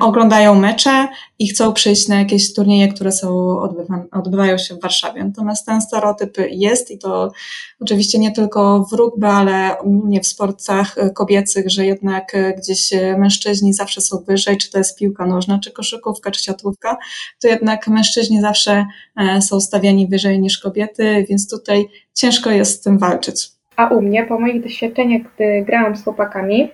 oglądają 0.00 0.54
mecze 0.54 1.08
i 1.38 1.48
chcą 1.48 1.72
przyjść 1.72 2.08
na 2.08 2.18
jakieś 2.18 2.54
turnieje, 2.54 2.88
które 2.88 3.12
są 3.12 3.58
odbywa, 3.60 4.04
odbywają 4.12 4.58
się 4.58 4.74
w 4.74 4.80
Warszawie. 4.80 5.24
Natomiast 5.24 5.66
ten 5.66 5.80
stereotyp 5.80 6.36
jest 6.50 6.90
i 6.90 6.98
to 6.98 7.32
oczywiście 7.80 8.18
nie 8.18 8.32
tylko 8.32 8.86
w 8.90 8.92
rugby, 8.92 9.26
ale 9.26 9.76
nie 9.84 10.20
w 10.20 10.26
sportach 10.26 10.96
kobiecych, 11.14 11.70
że 11.70 11.86
jednak 11.86 12.36
gdzieś 12.58 12.90
mężczyźni 13.18 13.74
zawsze 13.74 14.00
są 14.00 14.18
wyżej, 14.18 14.56
czy 14.56 14.70
to 14.70 14.78
jest 14.78 14.98
piłka 14.98 15.26
nożna, 15.26 15.58
czy 15.58 15.70
koszykówka, 15.70 16.30
czy 16.30 16.44
siatkówka, 16.44 16.96
to 17.40 17.48
jednak 17.48 17.88
mężczyźni 17.88 18.40
zawsze 18.40 18.86
e, 19.16 19.42
są 19.42 19.60
stawiani 19.60 20.08
wyżej 20.08 20.40
niż 20.40 20.58
kobiety, 20.58 21.26
więc 21.28 21.50
tutaj 21.50 21.88
ciężko 22.14 22.50
jest 22.50 22.80
z 22.80 22.80
tym 22.80 22.98
walczyć. 22.98 23.48
A 23.76 23.88
u 23.88 24.02
mnie, 24.02 24.24
po 24.24 24.40
moich 24.40 24.62
doświadczeniach, 24.62 25.22
gdy 25.34 25.64
grałam 25.66 25.96
z 25.96 26.04
chłopakami, 26.04 26.70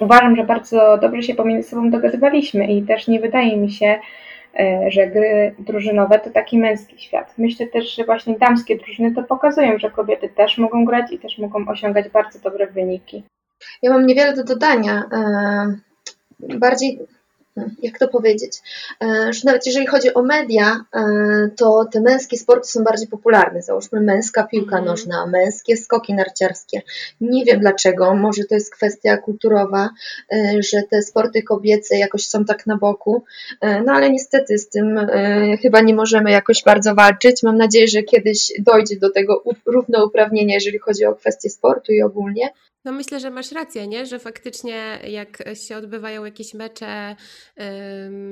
uważam, 0.00 0.36
że 0.36 0.44
bardzo 0.44 0.98
dobrze 0.98 1.22
się 1.22 1.34
pomiędzy 1.34 1.68
sobą 1.68 1.90
dogadywaliśmy 1.90 2.66
i 2.66 2.82
też 2.82 3.08
nie 3.08 3.20
wydaje 3.20 3.56
mi 3.56 3.70
się, 3.70 3.98
e, 4.60 4.90
że 4.90 5.06
gry 5.06 5.54
drużynowe 5.58 6.18
to 6.18 6.30
taki 6.30 6.58
męski 6.58 6.98
świat. 6.98 7.34
Myślę 7.38 7.66
też, 7.66 7.94
że 7.94 8.04
właśnie 8.04 8.38
damskie 8.38 8.76
drużyny 8.76 9.14
to 9.14 9.22
pokazują, 9.22 9.78
że 9.78 9.90
kobiety 9.90 10.28
też 10.28 10.58
mogą 10.58 10.84
grać 10.84 11.12
i 11.12 11.18
też 11.18 11.38
mogą 11.38 11.68
osiągać 11.68 12.08
bardzo 12.08 12.38
dobre 12.38 12.66
wyniki. 12.66 13.24
Ja 13.82 13.90
mam 13.90 14.06
niewiele 14.06 14.36
do 14.36 14.44
dodania. 14.44 15.02
E, 15.12 16.58
bardziej 16.58 16.98
jak 17.82 17.98
to 17.98 18.08
powiedzieć, 18.08 18.62
e, 19.02 19.32
że 19.32 19.40
nawet 19.44 19.66
jeżeli 19.66 19.86
chodzi 19.86 20.14
o 20.14 20.22
media, 20.22 20.84
e, 20.94 21.02
to 21.56 21.84
te 21.92 22.00
męskie 22.00 22.38
sporty 22.38 22.68
są 22.68 22.84
bardziej 22.84 23.08
popularne. 23.08 23.62
Załóżmy 23.62 24.00
męska 24.00 24.44
piłka 24.44 24.78
mhm. 24.78 24.84
nożna, 24.84 25.26
męskie 25.26 25.76
skoki 25.76 26.14
narciarskie. 26.14 26.82
Nie 27.20 27.44
wiem 27.44 27.60
dlaczego, 27.60 28.14
może 28.14 28.44
to 28.44 28.54
jest 28.54 28.74
kwestia 28.74 29.16
kulturowa, 29.16 29.90
e, 30.32 30.62
że 30.62 30.82
te 30.90 31.02
sporty 31.02 31.42
kobiece 31.42 31.98
jakoś 31.98 32.26
są 32.26 32.44
tak 32.44 32.66
na 32.66 32.76
boku, 32.76 33.24
no 33.84 33.92
ale 33.92 34.10
niestety 34.10 34.58
z 34.58 34.68
tym 34.68 35.00
chyba 35.62 35.80
nie 35.80 35.94
możemy 35.94 36.30
jakoś 36.30 36.62
bardzo 36.64 36.94
walczyć. 36.94 37.42
Mam 37.42 37.56
nadzieję, 37.56 37.88
że 37.88 38.02
kiedyś 38.02 38.52
dojdzie 38.58 38.96
do 38.96 39.10
tego 39.10 39.42
równouprawnienia, 39.66 40.54
jeżeli 40.54 40.78
chodzi 40.78 41.04
o 41.04 41.14
kwestie 41.14 41.50
sportu 41.50 41.92
i 41.92 42.02
ogólnie. 42.02 42.50
No 42.84 42.92
myślę, 42.92 43.20
że 43.20 43.30
masz 43.30 43.52
rację, 43.52 43.86
nie? 43.86 44.06
że 44.06 44.18
faktycznie 44.18 44.98
jak 45.08 45.44
się 45.54 45.76
odbywają 45.76 46.24
jakieś 46.24 46.54
mecze 46.54 47.16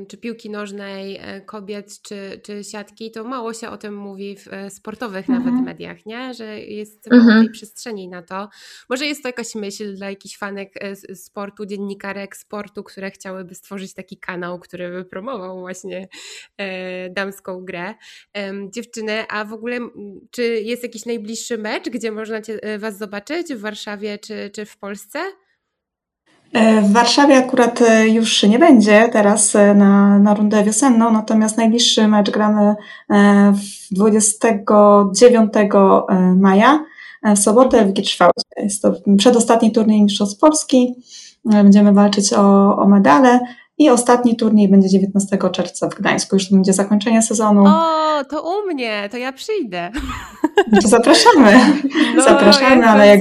czy 0.09 0.17
piłki 0.17 0.51
nożnej 0.51 1.19
e, 1.21 1.41
kobiet, 1.41 2.03
czy, 2.03 2.41
czy 2.45 2.65
siatki, 2.65 3.11
to 3.11 3.25
mało 3.25 3.55
się 3.55 3.69
o 3.69 3.77
tym 3.77 3.97
mówi 3.97 4.37
w 4.37 4.49
e, 4.49 4.71
sportowych 4.71 5.31
mhm. 5.31 5.45
nawet 5.45 5.65
mediach, 5.65 6.07
nie? 6.07 6.35
że 6.35 6.61
jest 6.61 7.07
mhm. 7.07 7.27
mało 7.27 7.41
tej 7.43 7.51
przestrzeni 7.51 8.09
na 8.09 8.23
to. 8.23 8.49
Może 8.89 9.07
jest 9.07 9.23
to 9.23 9.29
jakaś 9.29 9.55
myśl 9.55 9.95
dla 9.95 10.11
jakichś 10.11 10.39
fanek 10.39 10.73
e, 10.81 10.97
sportu, 11.17 11.67
dziennikarek 11.67 12.37
sportu, 12.37 12.83
które 12.83 13.11
chciałyby 13.11 13.55
stworzyć 13.55 13.95
taki 13.95 14.17
kanał, 14.17 14.59
który 14.59 14.91
by 14.91 15.05
promował 15.05 15.61
właśnie 15.61 16.09
damską 17.11 17.65
grę. 17.65 17.95
Dziewczyny, 18.71 19.25
a 19.29 19.45
w 19.45 19.53
ogóle 19.53 19.79
czy 20.31 20.43
jest 20.43 20.83
jakiś 20.83 21.07
najbliższy 21.07 21.59
mecz, 21.59 21.89
gdzie 21.89 22.13
można 22.13 22.43
cię, 22.43 22.61
Was 22.79 22.99
zobaczyć 22.99 23.55
w 23.55 23.61
Warszawie 23.61 24.19
czy 24.19 24.40
czy, 24.49 24.67
w 24.67 24.79
Polsce? 24.79 25.19
E, 26.53 26.83
w 26.83 26.93
Warszawie 26.93 27.37
akurat 27.37 27.83
e, 27.83 28.09
już 28.09 28.43
nie 28.43 28.59
będzie 28.59 29.09
teraz 29.13 29.57
e, 29.57 29.75
na, 29.75 30.19
na 30.19 30.35
rundę 30.35 30.65
wiosenną, 30.65 31.13
natomiast 31.13 31.57
najbliższy 31.57 32.09
mecz 32.09 32.31
gramy 32.31 32.75
29 33.91 35.53
maja 36.37 36.85
w 37.37 37.39
sobotę 37.39 37.85
w 37.85 37.93
Gierszwałcie. 37.93 38.43
Jest 38.57 38.83
to 38.83 38.95
przedostatni 39.19 39.73
turniej 39.73 40.03
Mistrzostw 40.03 40.41
Polski. 40.41 40.95
Będziemy 41.45 41.93
walczyć 41.93 42.33
o, 42.33 42.77
o 42.77 42.89
medale. 42.89 43.41
I 43.81 43.91
ostatni 43.91 44.37
turniej 44.37 44.69
będzie 44.69 44.89
19 44.89 45.39
czerwca 45.53 45.89
w 45.89 45.95
Gdańsku. 45.95 46.37
Już 46.37 46.49
to 46.49 46.55
będzie 46.55 46.73
zakończenie 46.73 47.23
sezonu. 47.23 47.65
O, 47.67 48.25
to 48.25 48.43
u 48.43 48.67
mnie, 48.67 49.09
to 49.11 49.17
ja 49.17 49.33
przyjdę. 49.33 49.91
To 50.83 50.89
zapraszamy. 50.89 51.53
No, 52.17 52.23
zapraszamy, 52.23 52.87
ale 52.87 53.07
jak 53.07 53.21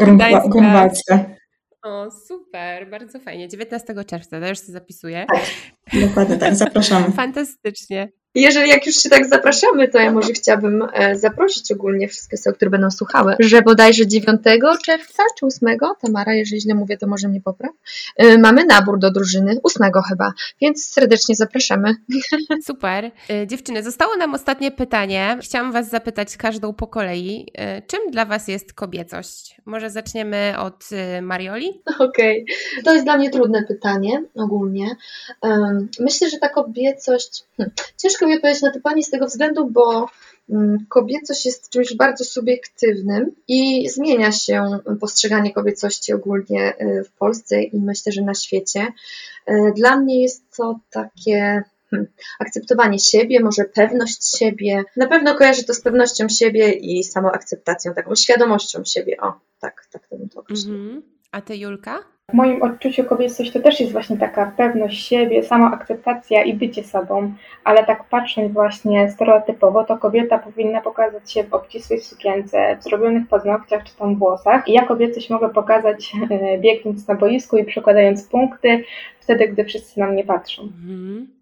grunwaldzkę. 0.50 1.36
O, 1.84 2.12
super, 2.28 2.90
bardzo 2.90 3.20
fajnie. 3.20 3.48
19 3.48 3.96
czerwca, 4.06 4.40
to 4.40 4.48
już 4.48 4.66
się 4.66 4.72
zapisuję. 4.72 5.26
Tak, 5.34 6.02
dokładnie 6.02 6.38
tak, 6.38 6.56
zapraszamy. 6.56 7.12
Fantastycznie. 7.24 8.10
Jeżeli 8.36 8.70
jak 8.70 8.86
już 8.86 8.96
się 8.96 9.10
tak 9.10 9.28
zapraszamy, 9.28 9.88
to 9.88 10.00
ja 10.00 10.12
może 10.12 10.34
chciałabym 10.34 10.88
e, 10.94 11.16
zaprosić 11.16 11.72
ogólnie 11.72 12.08
wszystkie 12.08 12.36
osoby, 12.36 12.56
które 12.56 12.72
będą 12.72 12.92
słuchały, 12.92 13.36
że 13.40 13.62
bodajże 13.62 14.08
9 14.08 14.42
czerwca 14.86 15.24
czy 15.40 15.46
8, 15.46 15.78
Tamara, 16.02 16.34
jeżeli 16.34 16.62
źle 16.62 16.76
mówię, 16.76 16.98
to 16.98 17.08
może 17.08 17.28
mnie 17.28 17.42
popraw, 17.42 17.72
e, 18.18 18.38
mamy 18.38 18.66
nabór 18.66 19.00
do 19.00 19.12
drużyny, 19.12 19.58
8 19.64 19.92
chyba, 20.10 20.34
więc 20.62 20.86
serdecznie 20.86 21.36
zapraszamy. 21.36 21.96
Super. 22.66 23.12
E, 23.30 23.48
dziewczyny, 23.48 23.84
zostało 23.84 24.16
nam 24.16 24.36
ostatnie 24.36 24.72
pytanie. 24.72 25.38
Chciałam 25.42 25.72
Was 25.72 25.90
zapytać 25.90 26.38
każdą 26.38 26.74
po 26.74 26.88
kolei. 26.88 27.52
Czym 27.88 28.12
dla 28.12 28.26
Was 28.26 28.48
jest 28.48 28.74
kobiecość? 28.74 29.58
Może 29.66 29.90
zaczniemy 29.90 30.54
od 30.58 30.90
Marioli? 31.22 31.82
Okej, 32.00 32.44
okay. 32.44 32.84
to 32.84 32.94
jest 32.94 33.06
dla 33.06 33.18
mnie 33.18 33.30
trudne 33.30 33.64
pytanie 33.64 34.24
ogólnie. 34.36 34.96
Myślę, 36.00 36.30
że 36.30 36.38
ta 36.38 36.50
kobiecość, 36.50 37.44
hmm, 37.58 37.76
ciężko 37.98 38.19
ciężko 38.20 38.28
mi 38.28 38.36
odpowiedzieć 38.36 38.62
na 38.62 38.72
to 38.72 38.76
pytanie 38.76 39.04
z 39.04 39.10
tego 39.10 39.26
względu, 39.26 39.70
bo 39.70 40.10
mm, 40.50 40.86
kobiecość 40.90 41.46
jest 41.46 41.70
czymś 41.70 41.96
bardzo 41.96 42.26
subiektywnym 42.26 43.32
i 43.48 43.90
zmienia 43.90 44.32
się 44.32 44.80
postrzeganie 45.00 45.54
kobiecości 45.54 46.14
ogólnie 46.14 46.74
y, 46.82 47.04
w 47.04 47.12
Polsce 47.12 47.64
i 47.64 47.80
myślę, 47.80 48.12
że 48.12 48.22
na 48.22 48.34
świecie. 48.34 48.88
Y, 49.50 49.74
dla 49.76 49.96
mnie 49.96 50.22
jest 50.22 50.44
to 50.58 50.80
takie 50.90 51.64
hmm, 51.92 52.08
akceptowanie 52.40 53.00
siebie, 53.00 53.40
może 53.40 53.66
pewność 53.66 54.38
siebie. 54.38 54.84
Na 54.98 55.08
pewno 55.08 55.36
kojarzy 55.36 55.64
to 55.64 55.74
z 55.74 55.82
pewnością 55.82 56.30
siebie 56.30 56.72
i 56.72 57.04
samoakceptacją, 57.04 57.94
taką 57.94 58.16
świadomością 58.16 58.86
siebie. 58.86 59.18
O, 59.22 59.34
tak, 59.60 59.88
tak 59.92 60.08
to 60.08 60.18
bym 60.18 60.30
to 60.30 60.40
określił. 60.40 60.76
Mm 60.76 61.00
-hmm. 61.00 61.19
A 61.32 61.42
ty, 61.42 61.56
Julka? 61.56 62.00
W 62.30 62.34
moim 62.34 62.62
odczuciu 62.62 63.04
kobiecość 63.04 63.52
to 63.52 63.60
też 63.60 63.80
jest 63.80 63.92
właśnie 63.92 64.18
taka 64.18 64.52
pewność 64.58 65.08
siebie, 65.08 65.44
samoakceptacja 65.44 66.44
i 66.44 66.54
bycie 66.54 66.84
sobą, 66.84 67.34
ale 67.64 67.86
tak 67.86 68.04
patrząc 68.04 68.54
właśnie 68.54 69.12
stereotypowo, 69.12 69.84
to 69.84 69.98
kobieta 69.98 70.40
powinna 70.40 70.82
pokazać 70.82 71.32
się 71.32 71.44
w 71.44 71.54
obcisłej 71.54 72.00
sukience, 72.00 72.78
w 72.80 72.84
zrobionych 72.84 73.28
paznokciach 73.28 73.84
czy 73.84 73.96
tam 73.96 74.16
włosach. 74.16 74.68
I 74.68 74.74
ja 74.74 74.86
kobiecość 74.86 75.30
mogę 75.30 75.50
pokazać 75.50 76.14
e, 76.30 76.58
biegnąc 76.58 77.08
na 77.08 77.16
boisku 77.16 77.58
i 77.58 77.66
przekładając 77.66 78.28
punkty 78.28 78.84
wtedy, 79.20 79.48
gdy 79.48 79.66
wszyscy 79.66 80.00
na 80.00 80.08
mnie 80.08 80.24
patrzą. 80.24 80.62
Mhm. 80.62 81.39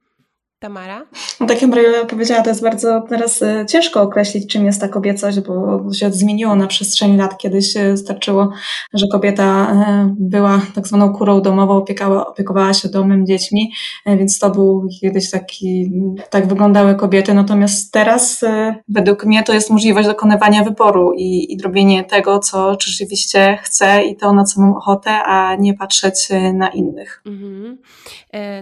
Tamara? 0.59 1.05
No 1.39 1.47
tak 1.47 1.61
jak 1.61 1.71
Maria 1.71 2.05
powiedziała, 2.05 2.41
to 2.41 2.49
jest 2.49 2.61
bardzo 2.61 3.01
teraz 3.09 3.41
e, 3.41 3.65
ciężko 3.69 4.01
określić, 4.01 4.51
czym 4.51 4.65
jest 4.65 4.81
ta 4.81 4.87
kobiecość, 4.87 5.39
bo 5.39 5.83
się 5.93 6.11
zmieniło 6.11 6.55
na 6.55 6.67
przestrzeni 6.67 7.17
lat. 7.17 7.37
Kiedyś 7.37 7.77
e, 7.77 7.97
starczyło, 7.97 8.51
że 8.93 9.05
kobieta 9.11 9.71
e, 9.71 10.15
była 10.19 10.61
tak 10.75 10.87
zwaną 10.87 11.13
kurą 11.13 11.41
domową, 11.41 11.77
opiekała, 11.77 12.27
opiekowała 12.27 12.73
się 12.73 12.89
domem, 12.89 13.25
dziećmi, 13.25 13.71
więc 14.05 14.39
to 14.39 14.49
był 14.49 14.87
kiedyś 15.01 15.31
taki, 15.31 15.91
tak 16.29 16.47
wyglądały 16.47 16.95
kobiety. 16.95 17.33
Natomiast 17.33 17.91
teraz 17.91 18.45
według 18.87 19.25
mnie 19.25 19.43
to 19.43 19.53
jest 19.53 19.69
możliwość 19.69 20.07
dokonywania 20.07 20.63
wyboru 20.63 21.13
i, 21.13 21.53
i 21.53 21.61
robienie 21.61 22.03
tego, 22.03 22.39
co 22.39 22.77
rzeczywiście 22.79 23.57
chcę 23.63 24.03
i 24.03 24.15
to, 24.15 24.33
na 24.33 24.43
co 24.43 24.61
mam 24.61 24.73
ochotę, 24.73 25.11
a 25.11 25.55
nie 25.55 25.73
patrzeć 25.73 26.27
na 26.53 26.69
innych. 26.69 27.21
Mhm. 27.25 27.77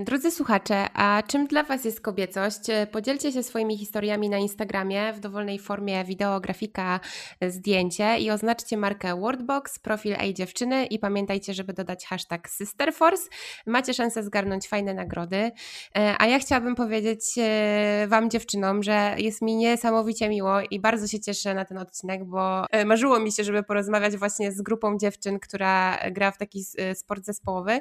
Drodzy 0.06 0.32
słuchacze, 0.32 0.88
a 0.94 1.24
czym 1.28 1.48
dla 1.48 1.64
Was 1.64 1.85
Was 1.86 1.94
jest 1.94 2.02
kobiecość. 2.02 2.62
Podzielcie 2.92 3.32
się 3.32 3.44
swoimi 3.44 3.78
historiami 3.78 4.30
na 4.30 4.38
Instagramie 4.38 5.14
w 5.14 5.20
dowolnej 5.20 5.60
formie 5.60 6.04
wideo, 6.04 6.40
grafika, 6.40 7.00
zdjęcie 7.48 8.18
i 8.20 8.32
oznaczcie 8.32 8.78
markę 8.78 9.20
Wordbox, 9.20 9.80
profil 9.80 10.16
Ej 10.20 10.34
Dziewczyny 10.34 10.86
i 10.86 11.00
pamiętajcie, 11.00 11.54
żeby 11.54 11.74
dodać 11.74 12.06
hashtag 12.06 12.50
Sisterforce. 12.50 13.30
Macie 13.66 13.94
szansę 13.94 14.24
zgarnąć 14.24 14.68
fajne 14.68 14.94
nagrody. 14.94 15.52
E, 15.98 16.16
a 16.20 16.26
ja 16.28 16.40
chciałabym 16.40 16.76
powiedzieć 16.76 17.22
e, 17.38 18.06
Wam 18.08 18.30
dziewczynom, 18.30 18.84
że 18.84 19.16
jest 19.18 19.42
mi 19.42 19.56
niesamowicie 19.56 20.30
miło 20.30 20.62
i 20.72 20.80
bardzo 20.80 21.08
się 21.08 21.20
cieszę 21.20 21.54
na 21.54 21.66
ten 21.66 21.78
odcinek, 21.78 22.26
bo 22.26 22.66
e, 22.72 22.86
marzyło 22.86 23.20
mi 23.20 23.32
się, 23.32 23.44
żeby 23.44 23.64
porozmawiać 23.64 24.18
właśnie 24.18 24.52
z 24.52 24.62
grupą 24.62 24.98
dziewczyn, 24.98 25.40
która 25.40 26.00
gra 26.12 26.32
w 26.32 26.38
taki 26.38 26.64
sport 26.94 27.26
zespołowy 27.26 27.80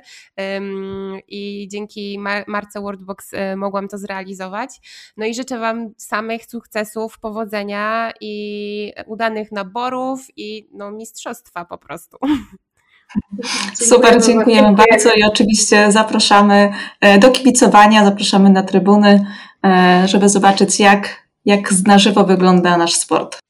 i 1.29 1.69
dzięki 1.71 2.19
marce 2.47 2.81
Wordbox 2.81 3.31
mogłam 3.57 3.89
to 3.89 3.94
zrealizować. 3.99 4.81
No 5.17 5.27
i 5.27 5.35
życzę 5.35 5.59
Wam 5.59 5.95
samych 5.97 6.47
sukcesów, 6.47 7.19
powodzenia 7.19 8.13
i 8.21 8.93
udanych 9.07 9.53
naborów 9.53 10.21
i 10.37 10.69
no, 10.73 10.91
mistrzostwa 10.91 11.65
po 11.65 11.79
prostu. 11.79 12.17
Super, 13.75 14.23
dziękujemy 14.23 14.73
bardzo 14.73 15.15
i 15.15 15.23
oczywiście 15.23 15.93
zapraszamy 15.93 16.73
e, 17.01 17.19
do 17.19 17.31
kibicowania, 17.31 18.05
zapraszamy 18.05 18.51
na 18.51 18.63
trybuny, 18.63 19.27
e, 19.67 20.03
żeby 20.09 20.29
zobaczyć 20.29 20.81
jak, 20.81 21.29
jak 21.45 21.73
na 21.87 21.99
żywo 21.99 22.25
wygląda 22.25 22.77
nasz 22.77 22.95
sport. 22.95 23.45